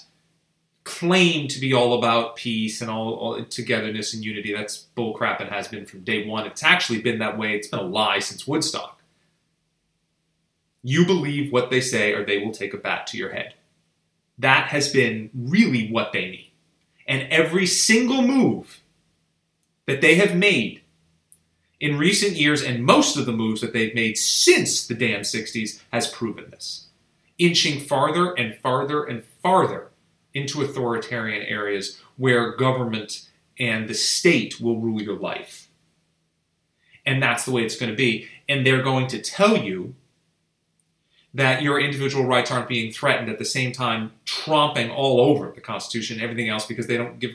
claim 0.85 1.49
to 1.49 1.59
be 1.59 1.73
all 1.73 1.99
about 1.99 2.37
peace 2.37 2.83
and 2.83 2.91
all, 2.91 3.15
all, 3.15 3.45
togetherness 3.47 4.13
and 4.13 4.23
unity, 4.23 4.53
that's 4.53 4.89
bullcrap 4.95 5.41
and 5.41 5.49
has 5.49 5.67
been 5.67 5.87
from 5.87 6.01
day 6.01 6.27
one. 6.27 6.47
It's 6.47 6.63
actually 6.63 7.01
been 7.01 7.21
that 7.21 7.39
way, 7.39 7.57
it's 7.57 7.69
been 7.69 7.81
a 7.81 7.85
lie 7.85 8.19
since 8.19 8.47
Woodstock. 8.47 9.01
You 10.83 11.07
believe 11.07 11.51
what 11.51 11.71
they 11.71 11.81
say, 11.81 12.13
or 12.13 12.23
they 12.23 12.45
will 12.45 12.53
take 12.53 12.75
a 12.75 12.77
bat 12.77 13.07
to 13.07 13.17
your 13.17 13.33
head. 13.33 13.55
That 14.37 14.69
has 14.69 14.93
been 14.93 15.31
really 15.35 15.91
what 15.91 16.13
they 16.13 16.31
mean. 16.31 16.51
And 17.09 17.33
every 17.33 17.65
single 17.65 18.21
move 18.21 18.83
that 19.87 20.03
they 20.03 20.17
have 20.17 20.37
made 20.37 20.83
in 21.85 21.99
recent 21.99 22.33
years, 22.33 22.63
and 22.63 22.83
most 22.83 23.15
of 23.19 23.27
the 23.27 23.33
moves 23.33 23.61
that 23.61 23.75
they've 23.75 23.95
made 23.95 24.17
since 24.17 24.87
the 24.87 24.95
damn 24.95 25.21
60s 25.21 25.83
has 25.93 26.09
proven 26.09 26.49
this. 26.49 26.87
Inching 27.37 27.79
farther 27.79 28.33
and 28.33 28.57
farther 28.57 29.05
and 29.05 29.23
farther 29.43 29.91
into 30.33 30.63
authoritarian 30.63 31.43
areas 31.43 32.01
where 32.17 32.57
government 32.57 33.29
and 33.61 33.87
the 33.87 33.93
state 33.93 34.59
will 34.63 34.81
rule 34.81 35.03
your 35.03 35.19
life. 35.19 35.69
And 37.05 37.23
that's 37.23 37.45
the 37.45 37.53
way 37.53 37.67
it's 37.67 37.77
going 37.77 37.93
to 37.93 37.97
be. 37.97 38.29
And 38.49 38.67
they're 38.67 38.83
going 38.83 39.07
to 39.09 39.21
tell 39.21 39.59
you 39.59 39.95
that 41.35 41.61
your 41.61 41.79
individual 41.79 42.25
rights 42.25 42.51
aren't 42.51 42.67
being 42.67 42.93
threatened 42.93 43.29
at 43.29 43.39
the 43.39 43.45
same 43.45 43.73
time 43.73 44.13
tromping 44.25 44.91
all 44.91 45.21
over 45.21 45.53
the 45.55 45.61
Constitution 45.61 46.17
and 46.17 46.25
everything 46.25 46.49
else 46.49 46.65
because 46.65 46.87
they 46.87 46.97
don't 46.97 47.19
give 47.19 47.33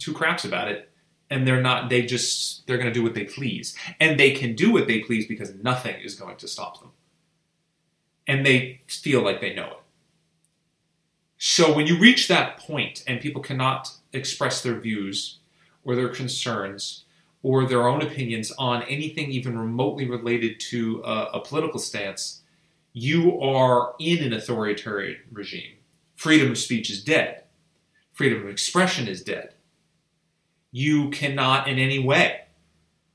two 0.00 0.12
craps 0.12 0.44
about 0.44 0.66
it 0.66 0.89
and 1.30 1.46
they're 1.46 1.62
not 1.62 1.88
they 1.88 2.02
just 2.02 2.66
they're 2.66 2.76
going 2.76 2.88
to 2.88 2.94
do 2.94 3.02
what 3.02 3.14
they 3.14 3.24
please. 3.24 3.76
And 4.00 4.18
they 4.18 4.32
can 4.32 4.54
do 4.54 4.72
what 4.72 4.86
they 4.86 5.00
please 5.00 5.26
because 5.26 5.54
nothing 5.54 5.96
is 6.02 6.14
going 6.14 6.36
to 6.38 6.48
stop 6.48 6.80
them. 6.80 6.90
And 8.26 8.44
they 8.44 8.82
feel 8.86 9.22
like 9.22 9.40
they 9.40 9.54
know 9.54 9.66
it. 9.66 9.76
So 11.38 11.74
when 11.74 11.86
you 11.86 11.98
reach 11.98 12.28
that 12.28 12.58
point 12.58 13.02
and 13.06 13.20
people 13.20 13.40
cannot 13.40 13.90
express 14.12 14.62
their 14.62 14.78
views 14.78 15.38
or 15.84 15.96
their 15.96 16.08
concerns 16.08 17.04
or 17.42 17.64
their 17.64 17.88
own 17.88 18.02
opinions 18.02 18.52
on 18.58 18.82
anything 18.82 19.30
even 19.30 19.58
remotely 19.58 20.06
related 20.06 20.60
to 20.60 21.02
a, 21.04 21.30
a 21.34 21.40
political 21.40 21.80
stance 21.80 22.42
you 22.92 23.40
are 23.40 23.94
in 24.00 24.18
an 24.18 24.32
authoritarian 24.32 25.20
regime. 25.30 25.76
Freedom 26.16 26.50
of 26.50 26.58
speech 26.58 26.90
is 26.90 27.04
dead. 27.04 27.44
Freedom 28.12 28.42
of 28.42 28.48
expression 28.48 29.06
is 29.06 29.22
dead 29.22 29.54
you 30.72 31.10
cannot 31.10 31.68
in 31.68 31.78
any 31.78 31.98
way 31.98 32.40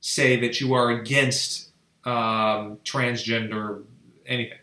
say 0.00 0.40
that 0.40 0.60
you 0.60 0.74
are 0.74 0.90
against 0.90 1.70
um, 2.04 2.78
transgender 2.84 3.82
anything. 4.26 4.58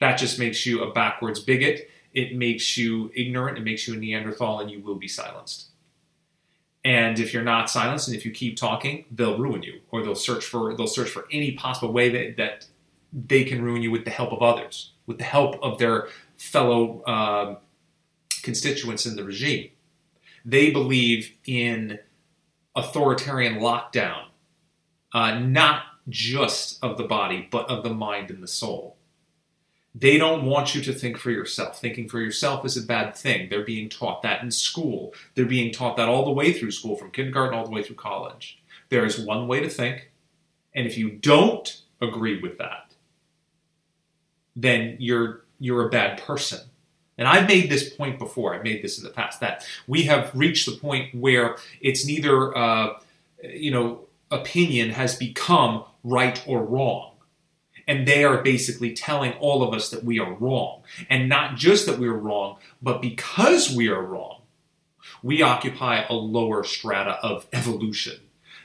That 0.00 0.16
just 0.16 0.38
makes 0.38 0.66
you 0.66 0.82
a 0.84 0.92
backwards 0.92 1.40
bigot. 1.40 1.88
It 2.12 2.36
makes 2.36 2.76
you 2.76 3.10
ignorant. 3.14 3.58
It 3.58 3.64
makes 3.64 3.88
you 3.88 3.94
a 3.94 3.96
Neanderthal, 3.96 4.60
and 4.60 4.70
you 4.70 4.80
will 4.80 4.94
be 4.94 5.08
silenced. 5.08 5.66
And 6.84 7.18
if 7.18 7.34
you're 7.34 7.42
not 7.42 7.68
silenced, 7.68 8.06
and 8.08 8.16
if 8.16 8.24
you 8.24 8.30
keep 8.30 8.56
talking, 8.56 9.06
they'll 9.10 9.38
ruin 9.38 9.62
you, 9.62 9.80
or 9.90 10.02
they'll 10.04 10.14
search 10.14 10.44
for 10.44 10.76
they'll 10.76 10.86
search 10.86 11.08
for 11.08 11.26
any 11.32 11.52
possible 11.52 11.92
way 11.92 12.08
that, 12.10 12.36
that 12.36 12.66
they 13.12 13.42
can 13.42 13.62
ruin 13.62 13.82
you 13.82 13.90
with 13.90 14.04
the 14.04 14.10
help 14.10 14.32
of 14.32 14.40
others, 14.42 14.92
with 15.06 15.18
the 15.18 15.24
help 15.24 15.56
of 15.62 15.78
their 15.78 16.08
fellow 16.36 17.02
uh, 17.02 17.56
constituents 18.42 19.04
in 19.04 19.16
the 19.16 19.24
regime. 19.24 19.70
They 20.44 20.70
believe 20.70 21.32
in 21.44 21.98
authoritarian 22.76 23.54
lockdown, 23.54 24.26
uh, 25.12 25.38
not 25.38 25.82
just 26.08 26.82
of 26.84 26.96
the 26.96 27.04
body, 27.04 27.48
but 27.50 27.68
of 27.68 27.82
the 27.82 27.94
mind 27.94 28.30
and 28.30 28.42
the 28.42 28.48
soul. 28.48 28.96
They 29.94 30.18
don't 30.18 30.44
want 30.44 30.74
you 30.74 30.82
to 30.82 30.92
think 30.92 31.16
for 31.16 31.30
yourself. 31.30 31.80
Thinking 31.80 32.06
for 32.06 32.20
yourself 32.20 32.66
is 32.66 32.76
a 32.76 32.82
bad 32.82 33.14
thing. 33.14 33.48
They're 33.48 33.64
being 33.64 33.88
taught 33.88 34.20
that 34.22 34.42
in 34.42 34.50
school. 34.50 35.14
They're 35.34 35.46
being 35.46 35.72
taught 35.72 35.96
that 35.96 36.08
all 36.08 36.26
the 36.26 36.32
way 36.32 36.52
through 36.52 36.72
school, 36.72 36.96
from 36.96 37.10
kindergarten 37.10 37.58
all 37.58 37.64
the 37.64 37.70
way 37.70 37.82
through 37.82 37.96
college. 37.96 38.62
There 38.90 39.06
is 39.06 39.18
one 39.18 39.48
way 39.48 39.60
to 39.60 39.70
think, 39.70 40.12
and 40.74 40.86
if 40.86 40.98
you 40.98 41.10
don't 41.10 41.80
agree 42.02 42.40
with 42.40 42.58
that, 42.58 42.92
then 44.54 44.96
you're 44.98 45.44
you're 45.58 45.86
a 45.86 45.90
bad 45.90 46.22
person. 46.22 46.60
And 47.18 47.26
I've 47.26 47.48
made 47.48 47.70
this 47.70 47.88
point 47.88 48.18
before. 48.18 48.54
I've 48.54 48.64
made 48.64 48.82
this 48.82 48.98
in 48.98 49.04
the 49.04 49.10
past 49.10 49.40
that 49.40 49.66
we 49.86 50.02
have 50.04 50.30
reached 50.34 50.66
the 50.66 50.76
point 50.76 51.14
where 51.14 51.56
it's 51.80 52.06
neither, 52.06 52.56
uh, 52.56 52.98
you 53.42 53.70
know, 53.70 54.00
opinion 54.30 54.90
has 54.90 55.14
become 55.14 55.84
right 56.04 56.42
or 56.46 56.62
wrong. 56.62 57.12
And 57.88 58.06
they 58.06 58.24
are 58.24 58.42
basically 58.42 58.92
telling 58.92 59.32
all 59.34 59.62
of 59.62 59.72
us 59.72 59.90
that 59.90 60.04
we 60.04 60.18
are 60.18 60.32
wrong. 60.34 60.82
And 61.08 61.28
not 61.28 61.56
just 61.56 61.86
that 61.86 61.98
we 61.98 62.08
are 62.08 62.16
wrong, 62.16 62.56
but 62.82 63.00
because 63.00 63.70
we 63.70 63.88
are 63.88 64.02
wrong, 64.02 64.42
we 65.22 65.40
occupy 65.40 66.04
a 66.08 66.14
lower 66.14 66.64
strata 66.64 67.18
of 67.22 67.46
evolution. 67.52 68.20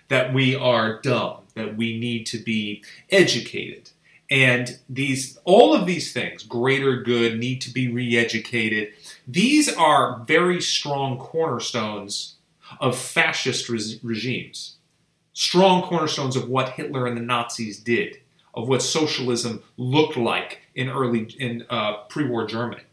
That 0.08 0.34
we 0.34 0.56
are 0.56 1.00
dumb, 1.00 1.38
that 1.56 1.78
we 1.78 1.98
need 1.98 2.26
to 2.28 2.38
be 2.38 2.84
educated. 3.10 3.92
And 4.32 4.80
these, 4.90 5.38
all 5.44 5.76
of 5.76 5.86
these 5.86 6.14
things, 6.14 6.44
greater 6.44 7.02
good, 7.02 7.38
need 7.38 7.62
to 7.62 7.70
be 7.70 7.92
re 7.92 8.18
educated, 8.18 8.94
these 9.28 9.72
are 9.72 10.24
very 10.26 10.62
strong 10.62 11.20
cornerstones 11.20 12.38
of 12.80 12.98
fascist 12.98 13.70
re- 13.70 14.00
regimes, 14.02 14.78
strong 15.34 15.84
cornerstones 15.84 16.36
of 16.36 16.50
what 16.50 16.70
Hitler 16.70 17.06
and 17.06 17.18
the 17.18 17.22
Nazis 17.22 17.78
did 17.78 18.18
of 18.54 18.68
what 18.68 18.82
socialism 18.82 19.64
looked 19.78 20.18
like 20.18 20.60
in 20.76 20.90
early 20.90 21.24
in 21.40 21.66
uh, 21.70 22.04
pre-war 22.10 22.46
Germany. 22.46 22.84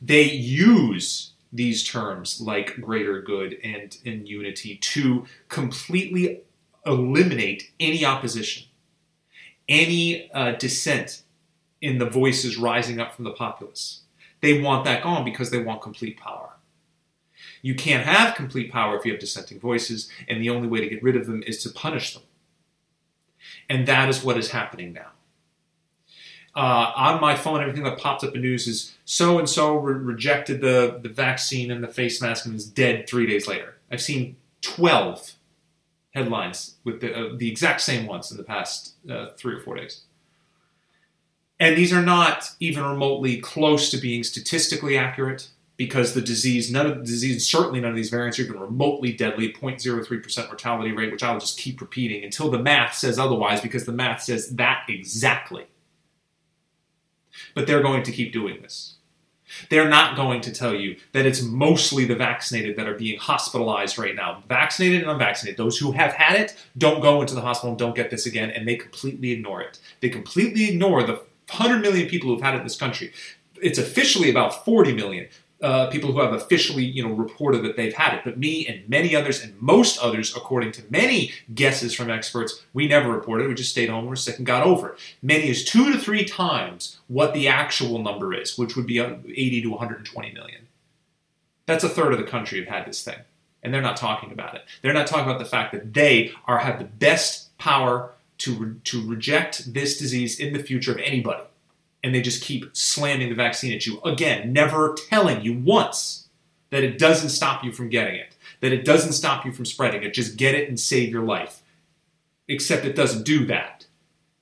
They 0.00 0.24
use 0.24 1.32
these 1.52 1.84
terms 1.84 2.40
like 2.40 2.80
greater 2.80 3.20
good 3.20 3.58
and, 3.64 3.96
and 4.06 4.28
unity 4.28 4.76
to 4.76 5.26
completely 5.48 6.42
eliminate 6.86 7.70
any 7.80 8.04
opposition, 8.04 8.68
any 9.70 10.30
uh, 10.32 10.52
dissent 10.52 11.22
in 11.80 11.98
the 11.98 12.10
voices 12.10 12.58
rising 12.58 13.00
up 13.00 13.14
from 13.14 13.24
the 13.24 13.30
populace. 13.30 14.02
They 14.40 14.60
want 14.60 14.84
that 14.84 15.02
gone 15.02 15.24
because 15.24 15.50
they 15.50 15.62
want 15.62 15.80
complete 15.80 16.18
power. 16.18 16.50
You 17.62 17.74
can't 17.74 18.04
have 18.04 18.34
complete 18.34 18.72
power 18.72 18.96
if 18.96 19.04
you 19.04 19.12
have 19.12 19.20
dissenting 19.20 19.60
voices, 19.60 20.10
and 20.28 20.42
the 20.42 20.50
only 20.50 20.68
way 20.68 20.80
to 20.80 20.88
get 20.88 21.02
rid 21.02 21.16
of 21.16 21.26
them 21.26 21.42
is 21.46 21.62
to 21.62 21.70
punish 21.70 22.14
them. 22.14 22.22
And 23.68 23.86
that 23.86 24.08
is 24.08 24.24
what 24.24 24.36
is 24.36 24.50
happening 24.50 24.92
now. 24.92 25.10
Uh, 26.54 26.92
on 26.96 27.20
my 27.20 27.36
phone, 27.36 27.60
everything 27.60 27.84
that 27.84 27.98
pops 27.98 28.24
up 28.24 28.34
in 28.34 28.42
news 28.42 28.66
is 28.66 28.94
so 29.04 29.38
and 29.38 29.48
so 29.48 29.76
rejected 29.76 30.60
the, 30.60 30.98
the 31.00 31.08
vaccine 31.08 31.70
and 31.70 31.82
the 31.82 31.88
face 31.88 32.20
mask 32.20 32.44
and 32.44 32.56
is 32.56 32.66
dead 32.66 33.08
three 33.08 33.26
days 33.26 33.46
later. 33.46 33.76
I've 33.90 34.02
seen 34.02 34.36
12 34.62 35.34
headlines 36.12 36.76
with 36.84 37.00
the, 37.00 37.14
uh, 37.14 37.36
the 37.36 37.50
exact 37.50 37.80
same 37.80 38.06
ones 38.06 38.30
in 38.30 38.36
the 38.36 38.42
past 38.42 38.94
uh, 39.10 39.28
three 39.36 39.54
or 39.54 39.60
four 39.60 39.76
days. 39.76 40.02
And 41.58 41.76
these 41.76 41.92
are 41.92 42.02
not 42.02 42.50
even 42.58 42.84
remotely 42.84 43.38
close 43.38 43.90
to 43.90 43.98
being 43.98 44.24
statistically 44.24 44.96
accurate 44.96 45.48
because 45.76 46.14
the 46.14 46.20
disease, 46.20 46.70
none 46.70 46.86
of 46.86 46.98
the 46.98 47.04
disease, 47.04 47.46
certainly 47.46 47.80
none 47.80 47.90
of 47.90 47.96
these 47.96 48.10
variants 48.10 48.38
are 48.38 48.42
even 48.42 48.58
remotely 48.58 49.12
deadly, 49.12 49.52
0.03% 49.52 50.46
mortality 50.46 50.92
rate, 50.92 51.12
which 51.12 51.22
I'll 51.22 51.40
just 51.40 51.58
keep 51.58 51.80
repeating 51.80 52.24
until 52.24 52.50
the 52.50 52.58
math 52.58 52.94
says 52.94 53.18
otherwise, 53.18 53.60
because 53.60 53.84
the 53.84 53.92
math 53.92 54.22
says 54.22 54.50
that 54.56 54.84
exactly. 54.88 55.66
But 57.54 57.66
they're 57.66 57.82
going 57.82 58.02
to 58.02 58.12
keep 58.12 58.32
doing 58.32 58.60
this. 58.60 58.96
They're 59.68 59.88
not 59.88 60.16
going 60.16 60.40
to 60.42 60.52
tell 60.52 60.74
you 60.74 60.96
that 61.12 61.26
it's 61.26 61.42
mostly 61.42 62.04
the 62.04 62.14
vaccinated 62.14 62.76
that 62.76 62.88
are 62.88 62.94
being 62.94 63.18
hospitalized 63.18 63.98
right 63.98 64.14
now. 64.14 64.42
Vaccinated 64.48 65.02
and 65.02 65.10
unvaccinated. 65.10 65.56
Those 65.56 65.78
who 65.78 65.92
have 65.92 66.12
had 66.12 66.40
it 66.40 66.56
don't 66.76 67.00
go 67.00 67.20
into 67.20 67.34
the 67.34 67.40
hospital 67.40 67.70
and 67.70 67.78
don't 67.78 67.96
get 67.96 68.10
this 68.10 68.26
again, 68.26 68.50
and 68.50 68.66
they 68.66 68.76
completely 68.76 69.32
ignore 69.32 69.60
it. 69.60 69.78
They 70.00 70.08
completely 70.08 70.70
ignore 70.70 71.02
the 71.02 71.22
100 71.50 71.80
million 71.80 72.08
people 72.08 72.30
who've 72.30 72.42
had 72.42 72.54
it 72.54 72.58
in 72.58 72.64
this 72.64 72.76
country. 72.76 73.12
It's 73.62 73.78
officially 73.78 74.30
about 74.30 74.64
40 74.64 74.94
million, 74.94 75.28
uh, 75.62 75.88
people 75.88 76.12
who 76.12 76.20
have 76.20 76.32
officially, 76.32 76.84
you 76.84 77.06
know, 77.06 77.12
reported 77.12 77.62
that 77.62 77.76
they've 77.76 77.92
had 77.92 78.14
it. 78.14 78.22
But 78.24 78.38
me 78.38 78.66
and 78.66 78.88
many 78.88 79.14
others, 79.14 79.42
and 79.42 79.60
most 79.60 79.98
others, 79.98 80.34
according 80.34 80.72
to 80.72 80.82
many 80.90 81.32
guesses 81.54 81.94
from 81.94 82.10
experts, 82.10 82.62
we 82.72 82.88
never 82.88 83.10
reported. 83.10 83.48
We 83.48 83.54
just 83.54 83.70
stayed 83.70 83.90
home, 83.90 84.06
we're 84.06 84.16
sick, 84.16 84.38
and 84.38 84.46
got 84.46 84.66
over 84.66 84.90
it. 84.90 84.98
Many 85.22 85.48
is 85.48 85.64
two 85.64 85.92
to 85.92 85.98
three 85.98 86.24
times 86.24 86.98
what 87.08 87.34
the 87.34 87.48
actual 87.48 87.98
number 87.98 88.32
is, 88.32 88.56
which 88.56 88.74
would 88.76 88.86
be 88.86 88.98
80 88.98 89.62
to 89.62 89.68
120 89.68 90.32
million. 90.32 90.68
That's 91.66 91.84
a 91.84 91.88
third 91.88 92.12
of 92.12 92.18
the 92.18 92.24
country 92.24 92.58
have 92.60 92.68
had 92.68 92.86
this 92.86 93.04
thing, 93.04 93.18
and 93.62 93.72
they're 93.72 93.82
not 93.82 93.96
talking 93.96 94.32
about 94.32 94.54
it. 94.54 94.62
They're 94.82 94.94
not 94.94 95.06
talking 95.06 95.28
about 95.28 95.38
the 95.38 95.44
fact 95.44 95.72
that 95.72 95.92
they 95.94 96.32
are 96.46 96.58
have 96.58 96.78
the 96.78 96.84
best 96.84 97.56
power 97.58 98.12
to 98.38 98.54
re- 98.54 98.74
to 98.84 99.06
reject 99.06 99.74
this 99.74 99.98
disease 99.98 100.40
in 100.40 100.54
the 100.54 100.62
future 100.62 100.92
of 100.92 100.98
anybody 100.98 101.42
and 102.02 102.14
they 102.14 102.22
just 102.22 102.42
keep 102.42 102.64
slamming 102.74 103.28
the 103.28 103.34
vaccine 103.34 103.72
at 103.72 103.86
you. 103.86 104.00
Again, 104.02 104.52
never 104.52 104.96
telling 105.08 105.42
you 105.42 105.58
once 105.58 106.28
that 106.70 106.84
it 106.84 106.98
doesn't 106.98 107.30
stop 107.30 107.64
you 107.64 107.72
from 107.72 107.88
getting 107.88 108.14
it, 108.14 108.36
that 108.60 108.72
it 108.72 108.84
doesn't 108.84 109.12
stop 109.12 109.44
you 109.44 109.52
from 109.52 109.66
spreading 109.66 110.02
it. 110.02 110.14
Just 110.14 110.36
get 110.36 110.54
it 110.54 110.68
and 110.68 110.78
save 110.78 111.10
your 111.10 111.24
life. 111.24 111.62
Except 112.48 112.84
it 112.84 112.96
doesn't 112.96 113.24
do 113.24 113.44
that. 113.46 113.86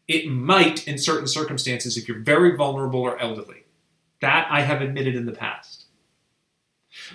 It 0.06 0.28
might 0.28 0.86
in 0.88 0.98
certain 0.98 1.26
circumstances 1.26 1.96
if 1.96 2.08
you're 2.08 2.20
very 2.20 2.56
vulnerable 2.56 3.00
or 3.00 3.18
elderly. 3.18 3.64
That 4.20 4.48
I 4.50 4.62
have 4.62 4.80
admitted 4.80 5.14
in 5.14 5.26
the 5.26 5.32
past. 5.32 5.77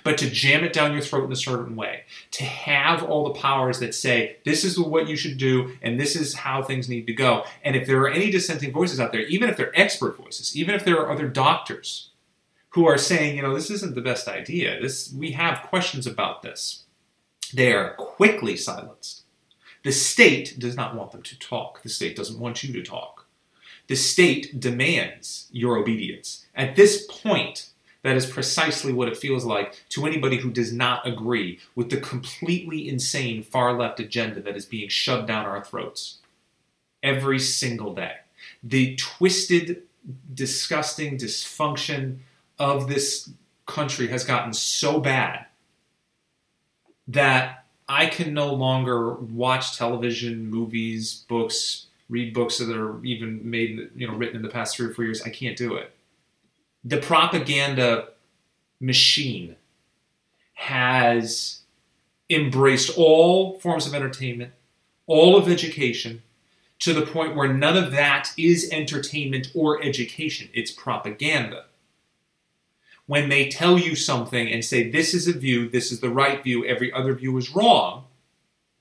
But 0.03 0.17
to 0.19 0.29
jam 0.29 0.63
it 0.63 0.73
down 0.73 0.93
your 0.93 1.01
throat 1.01 1.25
in 1.25 1.31
a 1.31 1.35
certain 1.35 1.75
way, 1.75 2.03
to 2.31 2.43
have 2.43 3.03
all 3.03 3.25
the 3.25 3.39
powers 3.39 3.79
that 3.79 3.93
say, 3.93 4.37
this 4.45 4.63
is 4.63 4.79
what 4.79 5.07
you 5.07 5.15
should 5.15 5.37
do, 5.37 5.73
and 5.81 5.99
this 5.99 6.15
is 6.15 6.33
how 6.33 6.63
things 6.63 6.89
need 6.89 7.07
to 7.07 7.13
go. 7.13 7.45
And 7.63 7.75
if 7.75 7.87
there 7.87 8.01
are 8.01 8.09
any 8.09 8.31
dissenting 8.31 8.71
voices 8.71 8.99
out 8.99 9.11
there, 9.11 9.21
even 9.21 9.49
if 9.49 9.57
they're 9.57 9.79
expert 9.79 10.17
voices, 10.17 10.55
even 10.55 10.75
if 10.75 10.83
there 10.83 10.99
are 10.99 11.11
other 11.11 11.27
doctors 11.27 12.09
who 12.69 12.87
are 12.87 12.97
saying, 12.97 13.35
you 13.35 13.41
know, 13.43 13.53
this 13.53 13.69
isn't 13.69 13.95
the 13.95 14.01
best 14.01 14.27
idea, 14.27 14.81
this, 14.81 15.13
we 15.13 15.31
have 15.33 15.67
questions 15.69 16.07
about 16.07 16.41
this, 16.41 16.83
they 17.53 17.71
are 17.71 17.93
quickly 17.93 18.57
silenced. 18.57 19.23
The 19.83 19.91
state 19.91 20.57
does 20.57 20.75
not 20.75 20.95
want 20.95 21.11
them 21.11 21.21
to 21.23 21.37
talk. 21.37 21.83
The 21.83 21.89
state 21.89 22.15
doesn't 22.15 22.39
want 22.39 22.63
you 22.63 22.73
to 22.73 22.81
talk. 22.81 23.27
The 23.87 23.95
state 23.95 24.59
demands 24.59 25.49
your 25.51 25.77
obedience. 25.77 26.45
At 26.55 26.75
this 26.75 27.05
point, 27.05 27.69
that 28.03 28.17
is 28.17 28.25
precisely 28.25 28.93
what 28.93 29.07
it 29.07 29.17
feels 29.17 29.45
like 29.45 29.81
to 29.89 30.05
anybody 30.05 30.37
who 30.37 30.51
does 30.51 30.71
not 30.71 31.07
agree 31.07 31.59
with 31.73 31.89
the 31.89 31.97
completely 31.97 32.87
insane 32.87 33.41
far 33.41 33.73
left 33.73 33.99
agenda 33.99 34.41
that 34.41 34.55
is 34.55 34.65
being 34.65 34.89
shoved 34.89 35.27
down 35.27 35.45
our 35.45 35.63
throats 35.63 36.19
every 37.01 37.39
single 37.39 37.93
day. 37.93 38.15
The 38.61 38.95
twisted, 38.97 39.83
disgusting 40.33 41.17
dysfunction 41.17 42.19
of 42.59 42.87
this 42.87 43.29
country 43.65 44.07
has 44.07 44.25
gotten 44.25 44.53
so 44.53 44.99
bad 44.99 45.45
that 47.07 47.65
I 47.87 48.05
can 48.05 48.33
no 48.33 48.53
longer 48.53 49.13
watch 49.13 49.77
television, 49.77 50.49
movies, 50.49 51.25
books, 51.27 51.87
read 52.09 52.33
books 52.33 52.57
that 52.57 52.75
are 52.75 53.03
even 53.03 53.49
made, 53.49 53.89
you 53.95 54.07
know, 54.07 54.15
written 54.15 54.37
in 54.37 54.41
the 54.41 54.49
past 54.49 54.75
three 54.75 54.87
or 54.87 54.93
four 54.93 55.05
years. 55.05 55.21
I 55.21 55.29
can't 55.29 55.57
do 55.57 55.75
it 55.75 55.93
the 56.83 56.97
propaganda 56.97 58.09
machine 58.79 59.55
has 60.53 61.61
embraced 62.29 62.97
all 62.97 63.59
forms 63.59 63.87
of 63.87 63.93
entertainment, 63.93 64.51
all 65.07 65.37
of 65.37 65.49
education, 65.49 66.21
to 66.79 66.93
the 66.93 67.05
point 67.05 67.35
where 67.35 67.51
none 67.51 67.77
of 67.77 67.91
that 67.91 68.31
is 68.37 68.69
entertainment 68.71 69.49
or 69.55 69.81
education. 69.81 70.49
It's 70.53 70.71
propaganda. 70.71 71.65
When 73.05 73.29
they 73.29 73.49
tell 73.49 73.77
you 73.77 73.95
something 73.95 74.49
and 74.49 74.63
say, 74.63 74.89
this 74.89 75.13
is 75.13 75.27
a 75.27 75.37
view, 75.37 75.69
this 75.69 75.91
is 75.91 75.99
the 75.99 76.09
right 76.09 76.43
view, 76.43 76.65
every 76.65 76.91
other 76.91 77.13
view 77.13 77.37
is 77.37 77.51
wrong, 77.51 78.05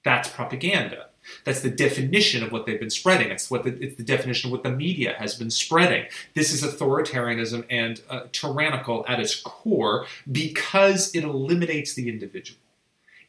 that's 0.05 0.29
propaganda. 0.29 1.09
That's 1.45 1.61
the 1.61 1.71
definition 1.71 2.43
of 2.43 2.53
what 2.53 2.67
they've 2.67 2.81
been 2.81 2.91
spreading. 2.91 3.31
It's 3.31 3.51
what 3.51 3.65
the, 3.65 3.71
it's 3.83 3.97
the 3.97 4.03
definition 4.03 4.49
of 4.49 4.53
what 4.53 4.63
the 4.63 4.71
media 4.71 5.15
has 5.19 5.35
been 5.35 5.51
spreading. 5.51 6.07
This 6.35 6.53
is 6.53 6.63
authoritarianism 6.63 7.65
and 7.71 8.01
uh, 8.09 8.23
tyrannical 8.33 9.05
at 9.09 9.21
its 9.21 9.41
core 9.41 10.07
because 10.31 11.15
it 11.15 11.25
eliminates 11.25 11.95
the 11.95 12.09
individual. 12.09 12.59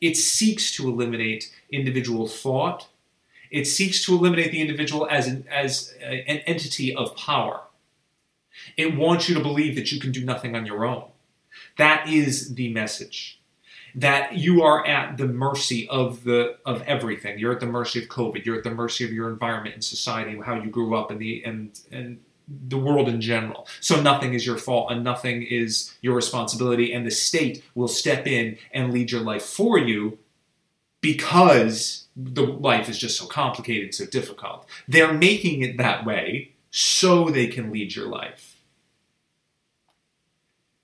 It 0.01 0.17
seeks 0.17 0.75
to 0.75 0.89
eliminate 0.89 1.53
individual 1.71 2.27
thought. 2.27 2.88
It 3.51 3.65
seeks 3.65 4.03
to 4.05 4.13
eliminate 4.13 4.51
the 4.51 4.62
individual 4.62 5.07
as 5.09 5.27
an, 5.27 5.45
as 5.50 5.93
a, 6.01 6.29
an 6.29 6.39
entity 6.39 6.93
of 6.93 7.15
power. 7.15 7.62
It 8.75 8.97
wants 8.97 9.29
you 9.29 9.35
to 9.35 9.41
believe 9.41 9.75
that 9.75 9.91
you 9.91 10.00
can 10.00 10.12
do 10.12 10.25
nothing 10.25 10.55
on 10.55 10.65
your 10.65 10.85
own. 10.85 11.05
That 11.77 12.07
is 12.07 12.55
the 12.55 12.73
message. 12.73 13.39
That 13.95 14.38
you 14.38 14.63
are 14.63 14.85
at 14.85 15.17
the 15.17 15.27
mercy 15.27 15.88
of 15.89 16.23
the 16.23 16.57
of 16.65 16.81
everything. 16.83 17.39
You're 17.39 17.53
at 17.53 17.59
the 17.59 17.67
mercy 17.67 18.01
of 18.01 18.09
COVID. 18.09 18.45
You're 18.45 18.57
at 18.57 18.63
the 18.63 18.71
mercy 18.71 19.05
of 19.05 19.12
your 19.12 19.29
environment 19.29 19.75
and 19.75 19.83
society, 19.83 20.38
how 20.43 20.55
you 20.55 20.69
grew 20.69 20.95
up, 20.95 21.12
and 21.12 21.19
the 21.19 21.43
and 21.43 21.79
and 21.91 22.19
the 22.47 22.77
world 22.77 23.07
in 23.07 23.21
general. 23.21 23.67
So 23.79 24.01
nothing 24.01 24.33
is 24.33 24.45
your 24.45 24.57
fault 24.57 24.91
and 24.91 25.03
nothing 25.03 25.43
is 25.43 25.93
your 26.01 26.15
responsibility, 26.15 26.93
and 26.93 27.05
the 27.05 27.12
state 27.12 27.63
will 27.75 27.88
step 27.88 28.27
in 28.27 28.57
and 28.71 28.93
lead 28.93 29.12
your 29.12 29.21
life 29.21 29.43
for 29.43 29.77
you 29.77 30.17
because 31.01 32.07
the 32.15 32.43
life 32.43 32.88
is 32.89 32.97
just 32.97 33.17
so 33.17 33.25
complicated, 33.25 33.93
so 33.93 34.05
difficult. 34.05 34.65
They're 34.88 35.13
making 35.13 35.62
it 35.62 35.77
that 35.77 36.05
way 36.05 36.53
so 36.71 37.29
they 37.29 37.47
can 37.47 37.71
lead 37.71 37.95
your 37.95 38.07
life. 38.07 38.57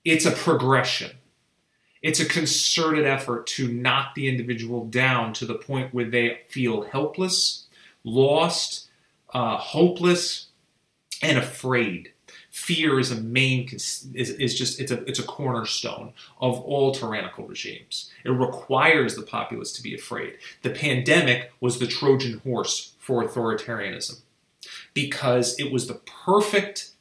It's 0.04 0.26
a 0.26 0.32
progression. 0.32 1.12
It's 2.02 2.20
a 2.20 2.26
concerted 2.26 3.06
effort 3.06 3.48
to 3.48 3.68
knock 3.68 4.16
the 4.16 4.30
individual 4.30 4.86
down 4.86 5.34
to 5.34 5.46
the 5.46 5.56
point 5.56 5.94
where 5.94 6.10
they 6.10 6.40
feel 6.48 6.84
helpless, 6.84 7.66
lost, 8.04 8.88
uh, 9.34 9.58
hopeless, 9.58 10.48
and 11.22 11.38
afraid. 11.38 12.14
Fear 12.52 13.00
is 13.00 13.12
a 13.12 13.16
main 13.16 13.68
is, 13.72 14.08
is 14.14 14.58
just 14.58 14.80
it's 14.80 14.92
a 14.92 15.04
it's 15.06 15.20
a 15.20 15.24
cornerstone 15.24 16.14
of 16.42 16.60
all 16.62 16.94
tyrannical 16.94 17.46
regimes. 17.46 18.10
It 18.24 18.32
requires 18.32 19.16
the 19.16 19.22
populace 19.22 19.72
to 19.74 19.84
be 19.84 19.94
afraid. 19.94 20.38
The 20.64 20.72
pandemic 20.72 21.52
was 21.60 21.80
the 21.80 21.88
Trojan 21.88 22.40
horse 22.40 22.94
for 23.00 23.24
authoritarianism 23.24 24.22
because 24.94 25.60
it 25.60 25.72
was 25.72 25.88
the 25.88 26.02
perfect 26.26 26.92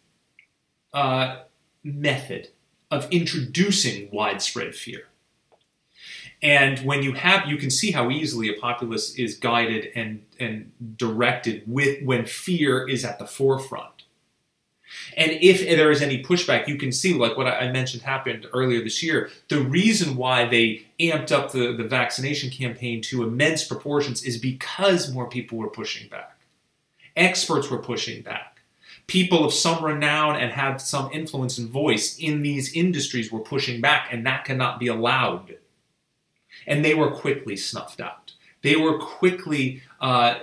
uh, 0.92 1.42
method 1.82 2.48
of 2.90 3.10
introducing 3.10 4.08
widespread 4.10 4.74
fear. 4.74 5.04
And 6.40 6.78
when 6.80 7.02
you 7.02 7.14
have, 7.14 7.48
you 7.48 7.56
can 7.56 7.70
see 7.70 7.90
how 7.90 8.10
easily 8.10 8.48
a 8.48 8.58
populace 8.60 9.14
is 9.16 9.36
guided 9.36 9.90
and, 9.96 10.24
and 10.38 10.70
directed 10.96 11.64
with 11.66 12.02
when 12.04 12.26
fear 12.26 12.88
is 12.88 13.04
at 13.04 13.18
the 13.18 13.26
forefront. 13.26 14.04
And 15.16 15.32
if 15.32 15.60
there 15.60 15.90
is 15.90 16.00
any 16.00 16.22
pushback, 16.22 16.66
you 16.66 16.76
can 16.76 16.92
see, 16.92 17.12
like 17.12 17.36
what 17.36 17.46
I 17.46 17.70
mentioned 17.70 18.04
happened 18.04 18.46
earlier 18.54 18.82
this 18.82 19.02
year, 19.02 19.30
the 19.48 19.60
reason 19.60 20.16
why 20.16 20.46
they 20.46 20.86
amped 20.98 21.32
up 21.32 21.52
the, 21.52 21.72
the 21.72 21.84
vaccination 21.84 22.50
campaign 22.50 23.02
to 23.02 23.22
immense 23.22 23.64
proportions 23.64 24.24
is 24.24 24.38
because 24.38 25.12
more 25.12 25.28
people 25.28 25.58
were 25.58 25.68
pushing 25.68 26.08
back. 26.08 26.38
Experts 27.16 27.68
were 27.68 27.78
pushing 27.78 28.22
back 28.22 28.57
people 29.08 29.44
of 29.44 29.52
some 29.52 29.84
renown 29.84 30.36
and 30.36 30.52
have 30.52 30.80
some 30.80 31.10
influence 31.12 31.58
and 31.58 31.68
voice 31.68 32.16
in 32.18 32.42
these 32.42 32.72
industries 32.74 33.32
were 33.32 33.40
pushing 33.40 33.80
back, 33.80 34.08
and 34.12 34.24
that 34.24 34.44
cannot 34.44 34.78
be 34.78 34.86
allowed. 34.86 35.56
And 36.66 36.84
they 36.84 36.94
were 36.94 37.10
quickly 37.10 37.56
snuffed 37.56 38.00
out. 38.00 38.32
They 38.62 38.76
were 38.76 38.98
quickly 38.98 39.82
uh, 40.00 40.38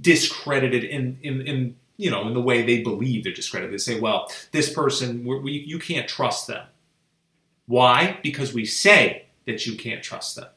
discredited 0.00 0.84
in, 0.84 1.18
in, 1.22 1.40
in, 1.42 1.76
you 1.96 2.10
know, 2.10 2.26
in 2.28 2.34
the 2.34 2.40
way 2.40 2.62
they 2.62 2.82
believe 2.82 3.24
they're 3.24 3.32
discredited. 3.32 3.74
They 3.74 3.78
say, 3.78 3.98
well, 4.00 4.30
this 4.52 4.72
person, 4.72 5.24
we, 5.24 5.52
you 5.52 5.78
can't 5.78 6.08
trust 6.08 6.46
them. 6.46 6.66
Why? 7.66 8.18
Because 8.22 8.54
we 8.54 8.64
say 8.64 9.26
that 9.46 9.66
you 9.66 9.76
can't 9.76 10.02
trust 10.02 10.36
them. 10.36 10.48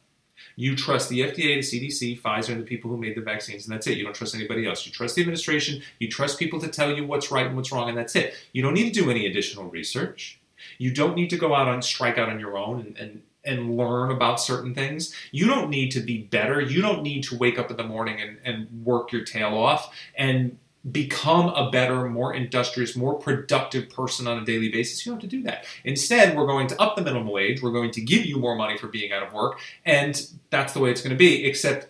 You 0.58 0.76
trust 0.76 1.08
the 1.08 1.22
FDA, 1.22 1.36
the 1.36 1.88
CDC, 1.88 2.20
Pfizer, 2.20 2.50
and 2.50 2.60
the 2.60 2.66
people 2.66 2.90
who 2.90 2.98
made 2.98 3.16
the 3.16 3.22
vaccines, 3.22 3.66
and 3.66 3.74
that's 3.74 3.86
it. 3.86 3.96
You 3.98 4.04
don't 4.04 4.16
trust 4.16 4.34
anybody 4.34 4.68
else. 4.68 4.86
You 4.88 4.92
trust 4.92 5.16
the 5.16 5.22
administration. 5.22 5.84
You 6.00 6.10
trust 6.10 6.40
people 6.40 6.60
to 6.60 6.68
tell 6.68 6.92
you 6.92 7.06
what's 7.06 7.32
right 7.32 7.46
and 7.46 7.56
what's 7.56 7.72
wrong, 7.72 7.88
and 7.88 7.98
that's 7.98 8.16
it. 8.16 8.34
You 8.54 8.64
don't 8.64 8.74
need 8.74 8.92
to 8.92 9.02
do 9.02 9.12
any 9.12 9.28
additional 9.28 9.70
research. 9.70 10.40
You 10.80 10.92
don't 10.92 11.16
need 11.16 11.30
to 11.30 11.38
go 11.38 11.54
out 11.54 11.68
and 11.68 11.84
strike 11.84 12.18
out 12.18 12.28
on 12.28 12.40
your 12.40 12.58
own 12.58 12.82
and, 12.82 12.98
and 12.98 13.22
and 13.46 13.78
learn 13.78 14.12
about 14.12 14.42
certain 14.42 14.76
things. 14.76 15.16
You 15.32 15.48
don't 15.48 15.70
need 15.70 15.92
to 15.92 16.02
be 16.02 16.24
better. 16.24 16.60
You 16.60 16.82
don't 16.82 17.02
need 17.02 17.24
to 17.26 17.38
wake 17.38 17.58
up 17.58 17.72
in 17.72 17.78
the 17.78 17.84
morning 17.84 18.20
and, 18.20 18.38
and 18.44 18.86
work 18.86 19.14
your 19.14 19.24
tail 19.24 19.58
off 19.58 19.96
and 20.18 20.58
become 20.92 21.50
a 21.50 21.70
better, 21.72 22.08
more 22.08 22.34
industrious, 22.34 22.96
more 22.96 23.16
productive 23.16 23.90
person 23.90 24.28
on 24.28 24.38
a 24.38 24.46
daily 24.46 24.70
basis, 24.70 25.06
you 25.06 25.12
don't 25.12 25.22
have 25.22 25.30
to 25.30 25.36
do 25.36 25.44
that. 25.44 25.66
Instead, 25.84 26.36
we're 26.36 26.46
going 26.46 26.68
to 26.68 26.82
up 26.82 26.96
the 26.96 27.02
minimum 27.02 27.28
wage, 27.28 27.62
we're 27.62 27.72
going 27.72 27.92
to 27.92 28.02
give 28.02 28.26
you 28.26 28.38
more 28.38 28.56
money 28.56 28.78
for 28.78 28.88
being 28.88 29.12
out 29.12 29.24
of 29.24 29.34
work, 29.34 29.60
and 29.86 30.30
that's 30.50 30.74
the 30.74 30.80
way 30.80 30.92
it's 30.92 31.02
going 31.02 31.12
to 31.12 31.18
be. 31.18 31.46
Except 31.46 31.88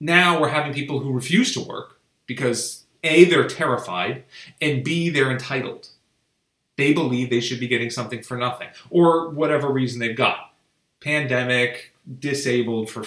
now 0.00 0.40
we're 0.40 0.48
having 0.48 0.72
people 0.72 1.00
who 1.00 1.12
refuse 1.12 1.52
to 1.54 1.60
work 1.60 1.98
because 2.26 2.84
A, 3.02 3.24
they're 3.24 3.48
terrified, 3.48 4.24
and 4.60 4.84
B, 4.84 5.08
they're 5.08 5.30
entitled. 5.30 5.88
They 6.76 6.92
believe 6.92 7.30
they 7.30 7.40
should 7.40 7.58
be 7.58 7.66
getting 7.66 7.90
something 7.90 8.22
for 8.22 8.36
nothing, 8.36 8.68
or 8.90 9.30
whatever 9.30 9.70
reason 9.70 9.98
they've 9.98 10.16
got. 10.16 10.52
Pandemic, 11.00 11.94
disabled 12.18 12.90
for 12.90 13.04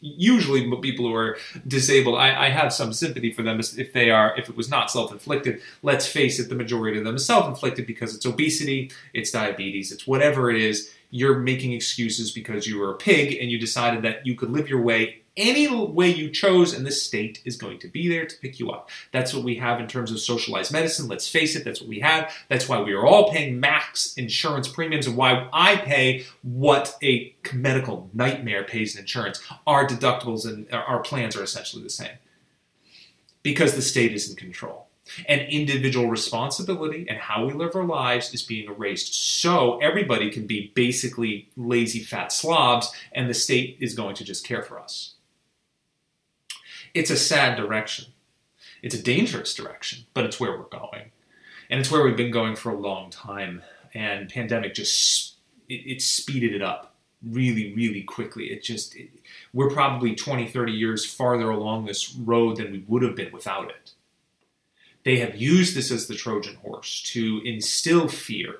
usually 0.00 0.68
people 0.80 1.06
who 1.06 1.14
are 1.14 1.36
disabled 1.66 2.16
I, 2.18 2.46
I, 2.46 2.48
have 2.48 2.72
some 2.72 2.92
sympathy 2.92 3.32
for 3.32 3.42
them 3.42 3.60
if 3.60 3.92
they 3.92 4.10
are 4.10 4.34
if 4.38 4.48
it 4.48 4.56
was 4.56 4.70
not 4.70 4.90
self-inflicted 4.90 5.60
let's 5.82 6.06
face 6.06 6.40
it 6.40 6.48
the 6.48 6.54
majority 6.54 6.98
of 6.98 7.04
them 7.04 7.16
is 7.16 7.26
self-inflicted 7.26 7.86
because 7.86 8.14
it's 8.14 8.24
obesity 8.24 8.90
it's 9.12 9.30
diabetes 9.30 9.90
it's 9.92 10.06
whatever 10.06 10.50
it 10.50 10.60
is. 10.60 10.92
You're 11.10 11.38
making 11.38 11.72
excuses 11.72 12.30
because 12.30 12.66
you 12.66 12.78
were 12.78 12.92
a 12.92 12.96
pig 12.96 13.36
and 13.40 13.50
you 13.50 13.58
decided 13.58 14.02
that 14.02 14.26
you 14.26 14.34
could 14.34 14.50
live 14.50 14.68
your 14.68 14.80
way 14.80 15.19
any 15.36 15.68
way 15.68 16.08
you 16.08 16.30
chose, 16.30 16.74
and 16.74 16.84
the 16.84 16.90
state 16.90 17.40
is 17.44 17.56
going 17.56 17.78
to 17.78 17.88
be 17.88 18.08
there 18.08 18.26
to 18.26 18.36
pick 18.38 18.58
you 18.58 18.70
up. 18.70 18.90
That's 19.12 19.32
what 19.32 19.44
we 19.44 19.56
have 19.56 19.80
in 19.80 19.86
terms 19.86 20.10
of 20.10 20.20
socialized 20.20 20.72
medicine. 20.72 21.08
Let's 21.08 21.28
face 21.28 21.56
it, 21.56 21.64
that's 21.64 21.80
what 21.80 21.88
we 21.88 22.00
have. 22.00 22.32
That's 22.48 22.68
why 22.68 22.80
we 22.80 22.92
are 22.92 23.06
all 23.06 23.32
paying 23.32 23.60
max 23.60 24.14
insurance 24.14 24.68
premiums 24.68 25.06
and 25.06 25.16
why 25.16 25.48
I 25.52 25.76
pay 25.76 26.26
what 26.42 26.96
a 27.02 27.34
medical 27.52 28.10
nightmare 28.12 28.64
pays 28.64 28.94
in 28.94 29.02
insurance. 29.02 29.40
Our 29.66 29.86
deductibles 29.86 30.46
and 30.46 30.70
our 30.72 31.00
plans 31.00 31.36
are 31.36 31.42
essentially 31.42 31.82
the 31.82 31.90
same 31.90 32.18
because 33.42 33.74
the 33.74 33.82
state 33.82 34.12
is 34.12 34.28
in 34.28 34.36
control. 34.36 34.88
And 35.26 35.40
individual 35.40 36.06
responsibility 36.06 37.06
and 37.08 37.18
how 37.18 37.44
we 37.44 37.52
live 37.52 37.74
our 37.74 37.84
lives 37.84 38.32
is 38.32 38.42
being 38.42 38.68
erased. 38.68 39.12
So 39.12 39.78
everybody 39.78 40.30
can 40.30 40.46
be 40.46 40.70
basically 40.74 41.48
lazy 41.56 41.98
fat 41.98 42.30
slobs, 42.30 42.92
and 43.12 43.28
the 43.28 43.34
state 43.34 43.76
is 43.80 43.94
going 43.94 44.14
to 44.16 44.24
just 44.24 44.46
care 44.46 44.62
for 44.62 44.78
us. 44.78 45.14
It's 46.94 47.10
a 47.10 47.16
sad 47.16 47.56
direction. 47.56 48.06
It's 48.82 48.94
a 48.94 49.02
dangerous 49.02 49.54
direction, 49.54 50.06
but 50.14 50.24
it's 50.24 50.40
where 50.40 50.52
we're 50.52 50.78
going. 50.78 51.10
And 51.68 51.78
it's 51.78 51.90
where 51.90 52.02
we've 52.02 52.16
been 52.16 52.32
going 52.32 52.56
for 52.56 52.70
a 52.70 52.78
long 52.78 53.10
time. 53.10 53.62
And 53.94 54.28
pandemic 54.28 54.74
just 54.74 55.34
it, 55.68 55.86
it 55.86 56.02
speeded 56.02 56.54
it 56.54 56.62
up 56.62 56.94
really, 57.22 57.72
really 57.74 58.02
quickly. 58.02 58.50
It 58.50 58.62
just 58.62 58.96
it, 58.96 59.10
we're 59.52 59.70
probably 59.70 60.14
20, 60.14 60.48
30 60.48 60.72
years 60.72 61.04
farther 61.04 61.50
along 61.50 61.84
this 61.84 62.14
road 62.14 62.56
than 62.56 62.72
we 62.72 62.84
would 62.86 63.02
have 63.02 63.16
been 63.16 63.32
without 63.32 63.70
it. 63.70 63.92
They 65.04 65.18
have 65.18 65.36
used 65.36 65.74
this 65.74 65.90
as 65.90 66.06
the 66.06 66.14
Trojan 66.14 66.56
horse 66.56 67.02
to 67.12 67.40
instill 67.44 68.08
fear, 68.08 68.56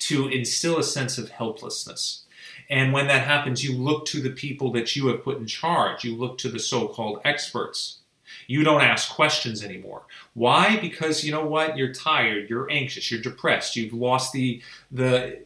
to 0.00 0.28
instill 0.28 0.78
a 0.78 0.82
sense 0.82 1.18
of 1.18 1.30
helplessness, 1.30 2.24
and 2.68 2.92
when 2.92 3.06
that 3.08 3.26
happens, 3.26 3.64
you 3.64 3.76
look 3.76 4.04
to 4.06 4.20
the 4.20 4.30
people 4.30 4.72
that 4.72 4.94
you 4.94 5.08
have 5.08 5.24
put 5.24 5.38
in 5.38 5.46
charge. 5.46 6.04
You 6.04 6.16
look 6.16 6.38
to 6.38 6.48
the 6.48 6.58
so 6.58 6.88
called 6.88 7.20
experts. 7.24 7.98
You 8.46 8.62
don't 8.62 8.82
ask 8.82 9.10
questions 9.10 9.64
anymore. 9.64 10.02
Why? 10.34 10.78
Because 10.78 11.24
you 11.24 11.32
know 11.32 11.46
what? 11.46 11.76
You're 11.76 11.92
tired, 11.92 12.50
you're 12.50 12.70
anxious, 12.70 13.10
you're 13.10 13.20
depressed, 13.20 13.76
you've 13.76 13.92
lost 13.92 14.32
the 14.32 14.62
the 14.90 15.40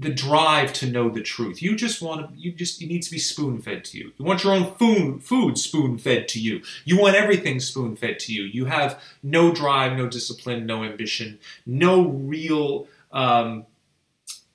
the 0.00 0.10
drive 0.10 0.72
to 0.72 0.90
know 0.90 1.10
the 1.10 1.20
truth. 1.20 1.60
You 1.60 1.76
just 1.76 2.00
want 2.00 2.30
to, 2.30 2.40
you 2.40 2.52
just, 2.52 2.80
it 2.80 2.86
needs 2.86 3.08
to 3.08 3.12
be 3.12 3.18
spoon 3.18 3.60
fed 3.60 3.84
to 3.86 3.98
you. 3.98 4.12
You 4.16 4.24
want 4.24 4.42
your 4.42 4.54
own 4.54 4.74
food, 4.76 5.22
food 5.22 5.58
spoon 5.58 5.98
fed 5.98 6.26
to 6.28 6.40
you. 6.40 6.62
You 6.86 6.98
want 6.98 7.16
everything 7.16 7.60
spoon 7.60 7.96
fed 7.96 8.18
to 8.20 8.32
you. 8.32 8.44
You 8.44 8.64
have 8.64 8.98
no 9.22 9.52
drive, 9.52 9.98
no 9.98 10.08
discipline, 10.08 10.64
no 10.64 10.84
ambition, 10.84 11.38
no 11.66 12.08
real 12.08 12.86
um, 13.12 13.66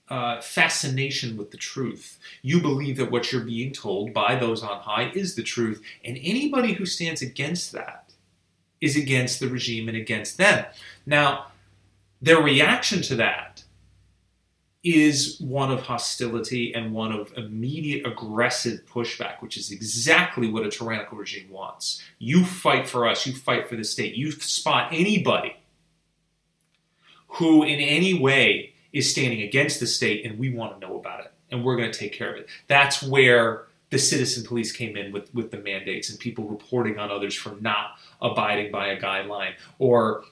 uh, 0.10 0.40
fascination 0.42 1.36
with 1.36 1.52
the 1.52 1.58
truth. 1.58 2.20
You 2.42 2.62
believe 2.62 2.98
that 2.98 3.12
what 3.12 3.32
you're 3.32 3.42
being 3.42 3.74
told 3.74 4.14
by 4.14 4.36
those 4.36 4.62
on 4.64 4.82
high 4.82 5.12
is 5.16 5.36
the 5.36 5.44
truth, 5.44 5.82
and 6.04 6.18
anybody 6.22 6.74
who 6.74 6.86
stands 6.86 7.22
against 7.22 7.72
that 7.72 8.14
is 8.82 8.96
against 8.96 9.40
the 9.40 9.48
regime 9.48 9.88
and 9.88 9.98
against 9.98 10.38
them. 10.38 10.66
Now, 11.06 11.48
their 12.22 12.42
reaction 12.42 13.02
to 13.04 13.16
that 13.16 13.64
is 14.84 15.40
one 15.40 15.72
of 15.72 15.82
hostility 15.82 16.72
and 16.76 16.94
one 16.94 17.12
of 17.12 17.34
immediate 17.36 18.06
aggressive 18.06 18.86
pushback, 18.86 19.42
which 19.42 19.58
is 19.58 19.72
exactly 19.72 20.48
what 20.48 20.64
a 20.66 20.70
tyrannical 20.70 21.18
regime 21.18 21.50
wants. 21.50 22.04
You 22.20 22.46
fight 22.46 22.88
for 22.88 23.08
us, 23.08 23.26
you 23.26 23.34
fight 23.34 23.68
for 23.68 23.76
the 23.76 23.84
state, 23.84 24.14
you 24.14 24.32
spot 24.32 24.90
anybody 24.94 25.56
who, 27.28 27.64
in 27.64 27.80
any 27.80 28.14
way, 28.14 28.75
is 28.96 29.12
standing 29.12 29.42
against 29.42 29.80
the 29.80 29.86
state 29.86 30.26
and 30.26 30.40
we 30.40 30.50
want 30.50 30.74
to 30.74 30.88
know 30.88 30.98
about 30.98 31.20
it 31.20 31.32
and 31.52 31.64
we're 31.64 31.76
going 31.76 31.92
to 31.92 32.00
take 32.00 32.14
care 32.14 32.32
of 32.32 32.38
it. 32.38 32.48
That's 32.68 33.04
where 33.04 33.68
the 33.92 34.00
citizen 34.00 34.44
police 34.44 34.72
came 34.72 34.98
in 34.98 35.12
with, 35.12 35.32
with 35.36 35.52
the 35.52 35.58
mandates 35.58 36.10
and 36.10 36.18
people 36.18 36.46
reporting 36.46 36.98
on 36.98 37.12
others 37.12 37.36
for 37.36 37.56
not 37.60 37.98
abiding 38.22 38.72
by 38.72 38.88
a 38.88 39.00
guideline 39.00 39.54
or 39.78 40.24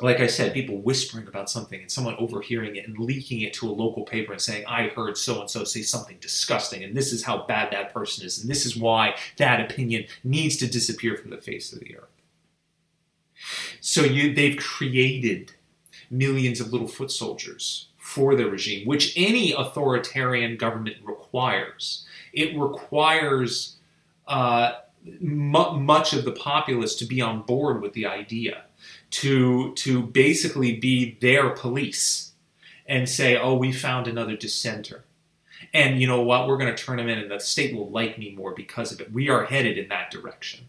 like 0.00 0.18
I 0.18 0.26
said, 0.26 0.52
people 0.52 0.78
whispering 0.78 1.28
about 1.28 1.48
something 1.48 1.80
and 1.80 1.90
someone 1.90 2.16
overhearing 2.18 2.74
it 2.74 2.88
and 2.88 2.98
leaking 2.98 3.42
it 3.42 3.52
to 3.54 3.68
a 3.68 3.70
local 3.70 4.02
paper 4.02 4.32
and 4.32 4.42
saying, 4.42 4.64
I 4.66 4.88
heard 4.88 5.16
so 5.16 5.40
and 5.40 5.48
so 5.48 5.62
say 5.62 5.82
something 5.82 6.16
disgusting, 6.20 6.82
and 6.82 6.96
this 6.96 7.12
is 7.12 7.22
how 7.22 7.46
bad 7.46 7.70
that 7.70 7.94
person 7.94 8.26
is, 8.26 8.40
and 8.40 8.50
this 8.50 8.66
is 8.66 8.76
why 8.76 9.14
that 9.36 9.60
opinion 9.60 10.06
needs 10.24 10.56
to 10.56 10.66
disappear 10.66 11.16
from 11.16 11.30
the 11.30 11.40
face 11.40 11.72
of 11.72 11.78
the 11.78 11.96
earth. 11.96 12.08
So 13.80 14.02
you, 14.02 14.34
they've 14.34 14.56
created 14.56 15.53
millions 16.18 16.60
of 16.60 16.72
little 16.72 16.88
foot 16.88 17.10
soldiers 17.10 17.88
for 17.98 18.34
the 18.34 18.48
regime, 18.48 18.86
which 18.86 19.12
any 19.16 19.52
authoritarian 19.52 20.56
government 20.56 20.96
requires. 21.02 22.06
It 22.32 22.58
requires 22.58 23.76
uh, 24.26 24.72
much 25.20 26.12
of 26.12 26.24
the 26.24 26.32
populace 26.32 26.94
to 26.96 27.06
be 27.06 27.20
on 27.20 27.42
board 27.42 27.82
with 27.82 27.92
the 27.92 28.06
idea, 28.06 28.64
to 29.10 29.74
to 29.74 30.02
basically 30.02 30.76
be 30.76 31.16
their 31.20 31.50
police, 31.50 32.32
and 32.86 33.08
say, 33.08 33.36
"Oh, 33.36 33.54
we 33.54 33.72
found 33.72 34.06
another 34.06 34.36
dissenter." 34.36 35.04
And 35.72 36.00
you 36.00 36.06
know 36.06 36.20
what? 36.20 36.46
We're 36.46 36.58
going 36.58 36.74
to 36.74 36.82
turn 36.82 36.98
them 36.98 37.08
in, 37.08 37.18
and 37.18 37.30
the 37.30 37.40
state 37.40 37.74
will 37.74 37.90
like 37.90 38.18
me 38.18 38.34
more 38.34 38.52
because 38.52 38.92
of 38.92 39.00
it. 39.00 39.12
We 39.12 39.28
are 39.28 39.44
headed 39.44 39.78
in 39.78 39.88
that 39.88 40.10
direction 40.10 40.68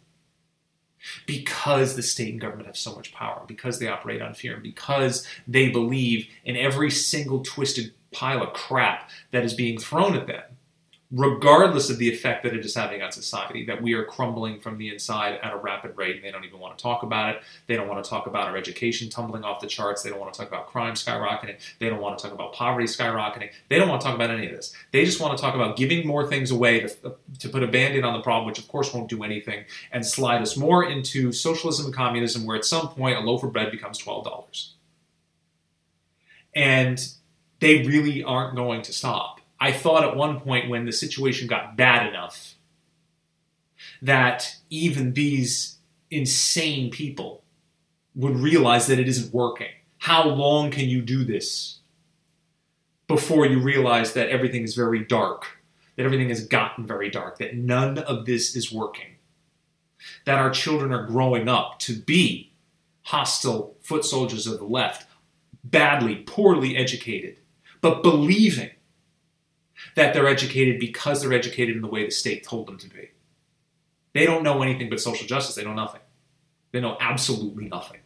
because 1.25 1.95
the 1.95 2.03
state 2.03 2.31
and 2.31 2.41
government 2.41 2.67
have 2.67 2.77
so 2.77 2.95
much 2.95 3.13
power, 3.13 3.43
because 3.47 3.79
they 3.79 3.87
operate 3.87 4.21
on 4.21 4.33
fear, 4.33 4.53
and 4.53 4.63
because 4.63 5.27
they 5.47 5.69
believe 5.69 6.27
in 6.43 6.55
every 6.55 6.91
single 6.91 7.43
twisted 7.43 7.93
pile 8.11 8.41
of 8.41 8.53
crap 8.53 9.09
that 9.31 9.43
is 9.43 9.53
being 9.53 9.77
thrown 9.77 10.15
at 10.15 10.27
them 10.27 10.43
regardless 11.11 11.89
of 11.89 11.99
the 11.99 12.11
effect 12.11 12.43
that 12.43 12.53
it 12.53 12.65
is 12.65 12.73
having 12.73 13.01
on 13.01 13.11
society, 13.11 13.63
that 13.65 13.81
we 13.81 13.93
are 13.93 14.03
crumbling 14.03 14.59
from 14.59 14.77
the 14.77 14.89
inside 14.89 15.39
at 15.43 15.53
a 15.53 15.57
rapid 15.57 15.95
rate, 15.95 16.15
and 16.15 16.25
they 16.25 16.31
don't 16.31 16.45
even 16.45 16.59
want 16.59 16.75
to 16.77 16.81
talk 16.81 17.03
about 17.03 17.35
it. 17.35 17.41
They 17.67 17.75
don't 17.75 17.87
want 17.87 18.03
to 18.03 18.09
talk 18.09 18.25
about 18.25 18.47
our 18.47 18.57
education 18.57 19.09
tumbling 19.09 19.43
off 19.43 19.59
the 19.59 19.67
charts. 19.67 20.01
They 20.01 20.09
don't 20.09 20.19
want 20.19 20.33
to 20.33 20.39
talk 20.39 20.47
about 20.47 20.67
crime 20.67 20.95
skyrocketing. 20.95 21.57
They 21.79 21.89
don't 21.89 22.01
want 22.01 22.17
to 22.17 22.23
talk 22.23 22.33
about 22.33 22.53
poverty 22.53 22.87
skyrocketing. 22.87 23.51
They 23.69 23.77
don't 23.77 23.87
want 23.87 24.01
to 24.01 24.07
talk 24.07 24.15
about 24.15 24.31
any 24.31 24.47
of 24.47 24.51
this. 24.51 24.73
They 24.91 25.05
just 25.05 25.19
want 25.19 25.37
to 25.37 25.41
talk 25.41 25.53
about 25.53 25.77
giving 25.77 26.07
more 26.07 26.27
things 26.27 26.49
away 26.49 26.81
to, 26.81 27.15
to 27.39 27.49
put 27.49 27.61
a 27.61 27.67
band 27.67 27.95
aid 27.95 28.03
on 28.03 28.13
the 28.13 28.23
problem, 28.23 28.47
which 28.47 28.59
of 28.59 28.67
course 28.67 28.93
won't 28.93 29.07
do 29.07 29.23
anything, 29.23 29.65
and 29.91 30.05
slide 30.05 30.41
us 30.41 30.57
more 30.57 30.89
into 30.89 31.31
socialism 31.31 31.85
and 31.85 31.95
communism, 31.95 32.45
where 32.45 32.57
at 32.57 32.65
some 32.65 32.89
point 32.89 33.17
a 33.17 33.21
loaf 33.21 33.43
of 33.43 33.53
bread 33.53 33.71
becomes 33.71 34.01
$12. 34.01 34.69
And 36.55 37.07
they 37.59 37.83
really 37.83 38.23
aren't 38.23 38.55
going 38.55 38.81
to 38.83 38.93
stop 38.93 39.34
I 39.59 39.71
thought 39.71 40.03
at 40.03 40.15
one 40.15 40.39
point 40.39 40.69
when 40.69 40.85
the 40.85 40.91
situation 40.91 41.47
got 41.47 41.77
bad 41.77 42.07
enough 42.07 42.55
that 44.01 44.55
even 44.69 45.13
these 45.13 45.77
insane 46.11 46.89
people 46.91 47.43
would 48.15 48.37
realize 48.37 48.87
that 48.87 48.99
it 48.99 49.07
isn't 49.07 49.33
working. 49.33 49.71
How 49.99 50.27
long 50.27 50.71
can 50.71 50.87
you 50.87 51.01
do 51.01 51.23
this 51.23 51.79
before 53.07 53.45
you 53.45 53.59
realize 53.59 54.13
that 54.13 54.29
everything 54.29 54.63
is 54.63 54.75
very 54.75 55.03
dark, 55.03 55.45
that 55.95 56.05
everything 56.05 56.29
has 56.29 56.45
gotten 56.45 56.85
very 56.85 57.09
dark, 57.09 57.37
that 57.37 57.55
none 57.55 57.97
of 57.97 58.25
this 58.25 58.55
is 58.55 58.71
working, 58.71 59.15
that 60.25 60.37
our 60.37 60.49
children 60.49 60.91
are 60.91 61.05
growing 61.05 61.47
up 61.47 61.79
to 61.79 61.95
be 61.95 62.51
hostile 63.03 63.75
foot 63.81 64.03
soldiers 64.03 64.47
of 64.47 64.59
the 64.59 64.65
left, 64.65 65.07
badly, 65.63 66.15
poorly 66.15 66.75
educated, 66.75 67.37
but 67.81 68.01
believing 68.01 68.71
that 69.95 70.13
they're 70.13 70.27
educated 70.27 70.79
because 70.79 71.21
they're 71.21 71.33
educated 71.33 71.75
in 71.75 71.81
the 71.81 71.87
way 71.87 72.05
the 72.05 72.11
state 72.11 72.43
told 72.43 72.67
them 72.67 72.77
to 72.77 72.89
be. 72.89 73.09
They 74.13 74.25
don't 74.25 74.43
know 74.43 74.61
anything 74.61 74.89
but 74.89 75.01
social 75.01 75.27
justice. 75.27 75.55
They 75.55 75.63
know 75.63 75.73
nothing. 75.73 76.01
They 76.71 76.79
know 76.79 76.97
absolutely 76.99 77.67
nothing. 77.67 77.99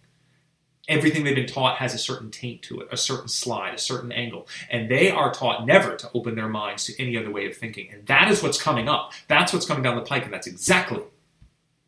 Everything 0.88 1.23
they've 1.23 1.36
been 1.36 1.45
taught 1.45 1.78
has 1.78 1.93
a 1.93 1.99
certain 1.99 2.32
taint 2.32 2.63
to 2.63 2.80
it, 2.80 2.88
a 2.91 2.97
certain 2.97 3.28
slide, 3.28 3.75
a 3.75 3.78
certain 3.78 4.12
angle. 4.12 4.47
And 4.71 4.89
they 4.89 5.12
are 5.12 5.32
taught 5.32 5.67
never 5.67 5.95
to 5.95 6.10
open 6.15 6.36
their 6.36 6.47
minds 6.47 6.86
to 6.86 6.99
any 6.99 7.15
other 7.15 7.30
way 7.30 7.45
of 7.45 7.56
thinking. 7.56 7.89
And 7.93 8.08
that 8.08 8.32
is 8.32 8.41
what's 8.41 8.60
coming 8.60 8.88
up. 8.88 9.13
That's 9.28 9.54
what's 9.54 9.67
coming 9.67 9.84
down 9.84 9.97
the 9.97 10.02
pike. 10.02 10.25
And 10.25 10.34
that's 10.34 10.47
exactly 10.47 11.04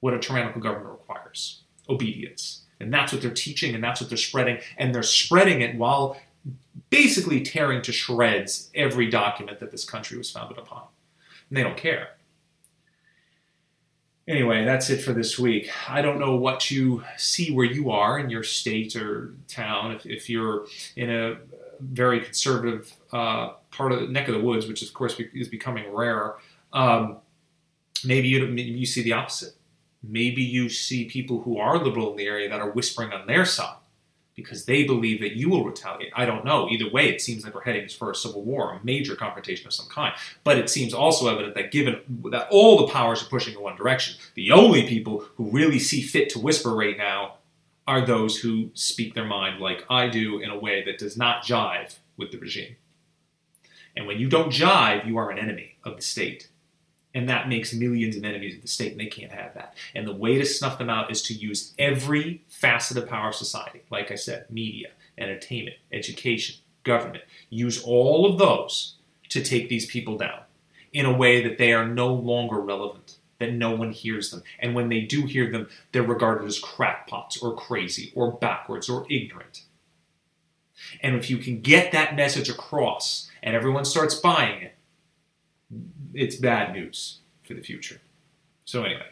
what 0.02 0.14
a 0.14 0.20
tyrannical 0.20 0.62
government 0.62 0.92
requires 0.92 1.64
obedience. 1.90 2.62
And 2.80 2.94
that's 2.94 3.12
what 3.12 3.22
they're 3.22 3.32
teaching 3.32 3.74
and 3.74 3.84
that's 3.84 4.02
what 4.02 4.10
they're 4.10 4.18
spreading. 4.18 4.60
And 4.78 4.94
they're 4.94 5.04
spreading 5.04 5.62
it 5.62 5.76
while 5.76 6.20
basically 6.92 7.42
tearing 7.42 7.82
to 7.82 7.92
shreds 7.92 8.70
every 8.76 9.10
document 9.10 9.60
that 9.60 9.72
this 9.72 9.86
country 9.86 10.18
was 10.18 10.30
founded 10.30 10.58
upon. 10.58 10.84
And 11.50 11.58
they 11.58 11.64
don't 11.64 11.78
care. 11.78 12.10
Anyway, 14.28 14.64
that's 14.66 14.90
it 14.90 15.02
for 15.02 15.14
this 15.14 15.40
week. 15.40 15.70
I 15.90 16.02
don't 16.02 16.20
know 16.20 16.36
what 16.36 16.70
you 16.70 17.04
see 17.18 17.52
where 17.52 17.66
you 17.66 17.90
are 17.92 18.20
in 18.20 18.30
your 18.30 18.44
state 18.44 18.96
or 18.96 19.34
town. 19.48 19.92
If, 19.94 20.06
if 20.06 20.30
you're 20.30 20.68
in 20.96 21.10
a 21.10 21.38
very 21.80 22.20
conservative 22.22 22.94
uh, 23.12 23.54
part 23.72 23.92
of 23.92 24.02
the 24.02 24.08
neck 24.08 24.28
of 24.28 24.36
the 24.36 24.42
woods, 24.42 24.68
which 24.68 24.84
of 24.84 24.94
course 24.94 25.20
is 25.34 25.48
becoming 25.48 25.92
rare, 25.92 26.36
um, 26.72 27.18
maybe 28.06 28.28
you, 28.28 28.46
maybe 28.46 28.62
you 28.64 28.86
see 28.86 29.02
the 29.02 29.14
opposite. 29.14 29.56
Maybe 30.04 30.44
you 30.44 30.70
see 30.70 31.06
people 31.06 31.42
who 31.42 31.58
are 31.58 31.78
liberal 31.78 32.12
in 32.12 32.18
the 32.18 32.26
area 32.26 32.50
that 32.50 32.60
are 32.60 32.72
whispering 32.72 33.14
on 33.14 33.28
their 33.28 33.46
side 33.46 33.76
because 34.42 34.66
they 34.66 34.84
believe 34.84 35.20
that 35.22 35.36
you 35.36 35.50
will 35.50 35.64
retaliate. 35.64 36.12
I 36.16 36.26
don't 36.26 36.46
know. 36.46 36.70
Either 36.70 36.90
way, 36.90 37.10
it 37.10 37.22
seems 37.22 37.44
like 37.44 37.54
we're 37.54 37.64
heading 37.64 37.88
for 37.90 38.12
a 38.12 38.16
civil 38.16 38.44
war, 38.44 38.74
a 38.74 38.86
major 38.86 39.16
confrontation 39.16 39.68
of 39.68 39.74
some 39.74 39.88
kind. 39.88 40.14
But 40.44 40.58
it 40.58 40.70
seems 40.70 40.94
also 40.94 41.28
evident 41.28 41.56
that 41.56 41.72
given 41.72 42.02
that 42.32 42.48
all 42.52 42.78
the 42.78 42.92
powers 42.92 43.22
are 43.22 43.28
pushing 43.28 43.54
in 43.54 43.62
one 43.62 43.76
direction, 43.76 44.16
the 44.36 44.52
only 44.52 44.88
people 44.88 45.26
who 45.36 45.52
really 45.52 45.80
see 45.80 46.02
fit 46.02 46.30
to 46.32 46.40
whisper 46.40 46.74
right 46.74 46.98
now 46.98 47.36
are 47.88 48.06
those 48.06 48.38
who 48.38 48.70
speak 48.74 49.14
their 49.14 49.26
mind 49.26 49.60
like 49.60 49.86
I 49.90 50.08
do 50.08 50.40
in 50.40 50.50
a 50.50 50.60
way 50.60 50.84
that 50.86 50.98
does 50.98 51.18
not 51.18 51.44
jive 51.44 51.98
with 52.18 52.32
the 52.32 52.38
regime. 52.38 52.76
And 53.96 54.08
when 54.08 54.20
you 54.20 54.30
don't 54.30 54.52
jive, 54.52 55.06
you 55.06 55.18
are 55.18 55.30
an 55.30 55.40
enemy 55.40 55.78
of 55.84 55.96
the 55.96 56.02
state. 56.02 56.48
And 57.14 57.28
that 57.28 57.50
makes 57.50 57.74
millions 57.74 58.16
of 58.16 58.24
enemies 58.24 58.56
of 58.56 58.62
the 58.62 58.68
state, 58.68 58.92
and 58.92 59.02
they 59.02 59.08
can't 59.08 59.34
have 59.34 59.54
that. 59.56 59.76
And 59.94 60.08
the 60.08 60.14
way 60.14 60.38
to 60.38 60.46
snuff 60.46 60.78
them 60.78 60.90
out 60.90 61.12
is 61.12 61.22
to 61.24 61.34
use 61.34 61.74
every 61.78 62.44
facet 62.48 62.98
of 62.98 63.10
power 63.10 63.30
of 63.30 63.36
society. 63.36 63.82
Like 63.90 64.12
I 64.12 64.16
said, 64.16 64.46
media, 64.50 64.92
entertainment, 65.18 65.76
education, 65.92 66.56
government. 66.84 67.24
Use 67.50 67.84
all 67.84 68.26
of 68.26 68.40
those 68.40 68.96
to 69.30 69.44
take 69.44 69.68
these 69.68 69.86
people 69.86 70.18
down 70.18 70.42
in 70.94 71.06
a 71.06 71.16
way 71.16 71.42
that 71.44 71.58
they 71.58 71.74
are 71.74 71.88
no 71.88 72.14
longer 72.14 72.60
relevant, 72.60 73.18
that 73.40 73.54
no 73.54 73.72
one 73.72 73.92
hears 73.92 74.32
them. 74.32 74.44
And 74.60 74.76
when 74.76 74.90
they 74.90 75.02
do 75.02 75.26
hear 75.26 75.52
them, 75.52 75.68
they're 75.92 76.04
regarded 76.04 76.48
as 76.48 76.60
crackpots 76.60 77.42
or 77.42 77.56
crazy 77.56 78.12
or 78.16 78.32
backwards 78.32 78.90
or 78.90 79.06
ignorant. 79.10 79.64
And 81.02 81.16
if 81.16 81.30
you 81.30 81.38
can 81.38 81.62
get 81.62 81.92
that 81.92 82.16
message 82.16 82.50
across 82.50 83.30
and 83.44 83.56
everyone 83.56 83.86
starts 83.86 84.16
buying 84.16 84.62
it, 84.62 84.76
it's 86.14 86.36
bad 86.36 86.74
news 86.74 87.20
for 87.44 87.54
the 87.54 87.62
future. 87.62 88.00
So 88.66 88.84
anyway, 88.84 89.08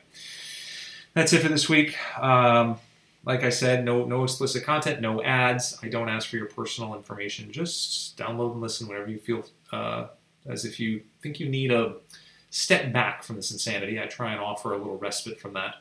that's 1.14 1.34
it 1.34 1.42
for 1.42 1.50
this 1.50 1.68
week. 1.68 1.98
Um, 2.20 2.80
like 3.26 3.44
I 3.44 3.50
said, 3.50 3.84
no 3.84 4.06
no 4.06 4.24
explicit 4.24 4.64
content, 4.64 5.02
no 5.02 5.22
ads. 5.22 5.78
I 5.84 5.90
don't 5.90 6.10
ask 6.10 6.30
for 6.30 6.38
your 6.38 6.46
personal 6.46 6.96
information. 6.96 7.52
Just 7.52 8.18
download 8.18 8.54
and 8.54 8.62
listen 8.62 8.88
whenever 8.88 9.10
you 9.10 9.20
feel 9.20 9.46
uh, 9.72 10.08
as 10.48 10.66
if 10.66 10.80
you 10.80 11.02
think 11.22 11.40
you 11.40 11.50
need 11.50 11.72
a 11.72 11.96
step 12.50 12.94
back 12.94 13.24
from 13.24 13.36
this 13.36 13.52
insanity. 13.52 14.02
I 14.02 14.06
try 14.06 14.32
and 14.32 14.42
offer 14.42 14.74
a 14.74 14.78
little 14.78 14.98
respite 14.98 15.40
from 15.40 15.54
that, 15.54 15.76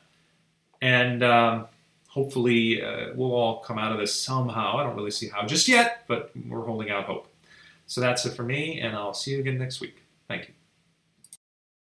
and 0.83 1.23
um, 1.23 1.67
hopefully 2.09 2.83
uh, 2.83 3.11
we'll 3.15 3.35
all 3.35 3.61
come 3.61 3.79
out 3.79 3.93
of 3.93 3.99
this 3.99 4.15
somehow. 4.15 4.77
I 4.77 4.83
don't 4.83 4.97
really 4.97 5.13
see 5.13 5.29
how 5.29 5.47
just 5.47 5.69
yet, 5.69 6.05
but 6.09 6.33
we're 6.49 6.65
holding 6.65 6.91
out 6.91 7.05
hope. 7.05 7.29
So 7.87 8.01
that's 8.01 8.27
it 8.27 8.35
for 8.35 8.43
me, 8.43 8.81
and 8.81 8.97
I'll 8.97 9.15
see 9.15 9.31
you 9.31 9.41
again 9.41 9.59
next 9.59 9.81
week. 9.81 10.03
Thank 10.27 10.49
you. 10.49 10.58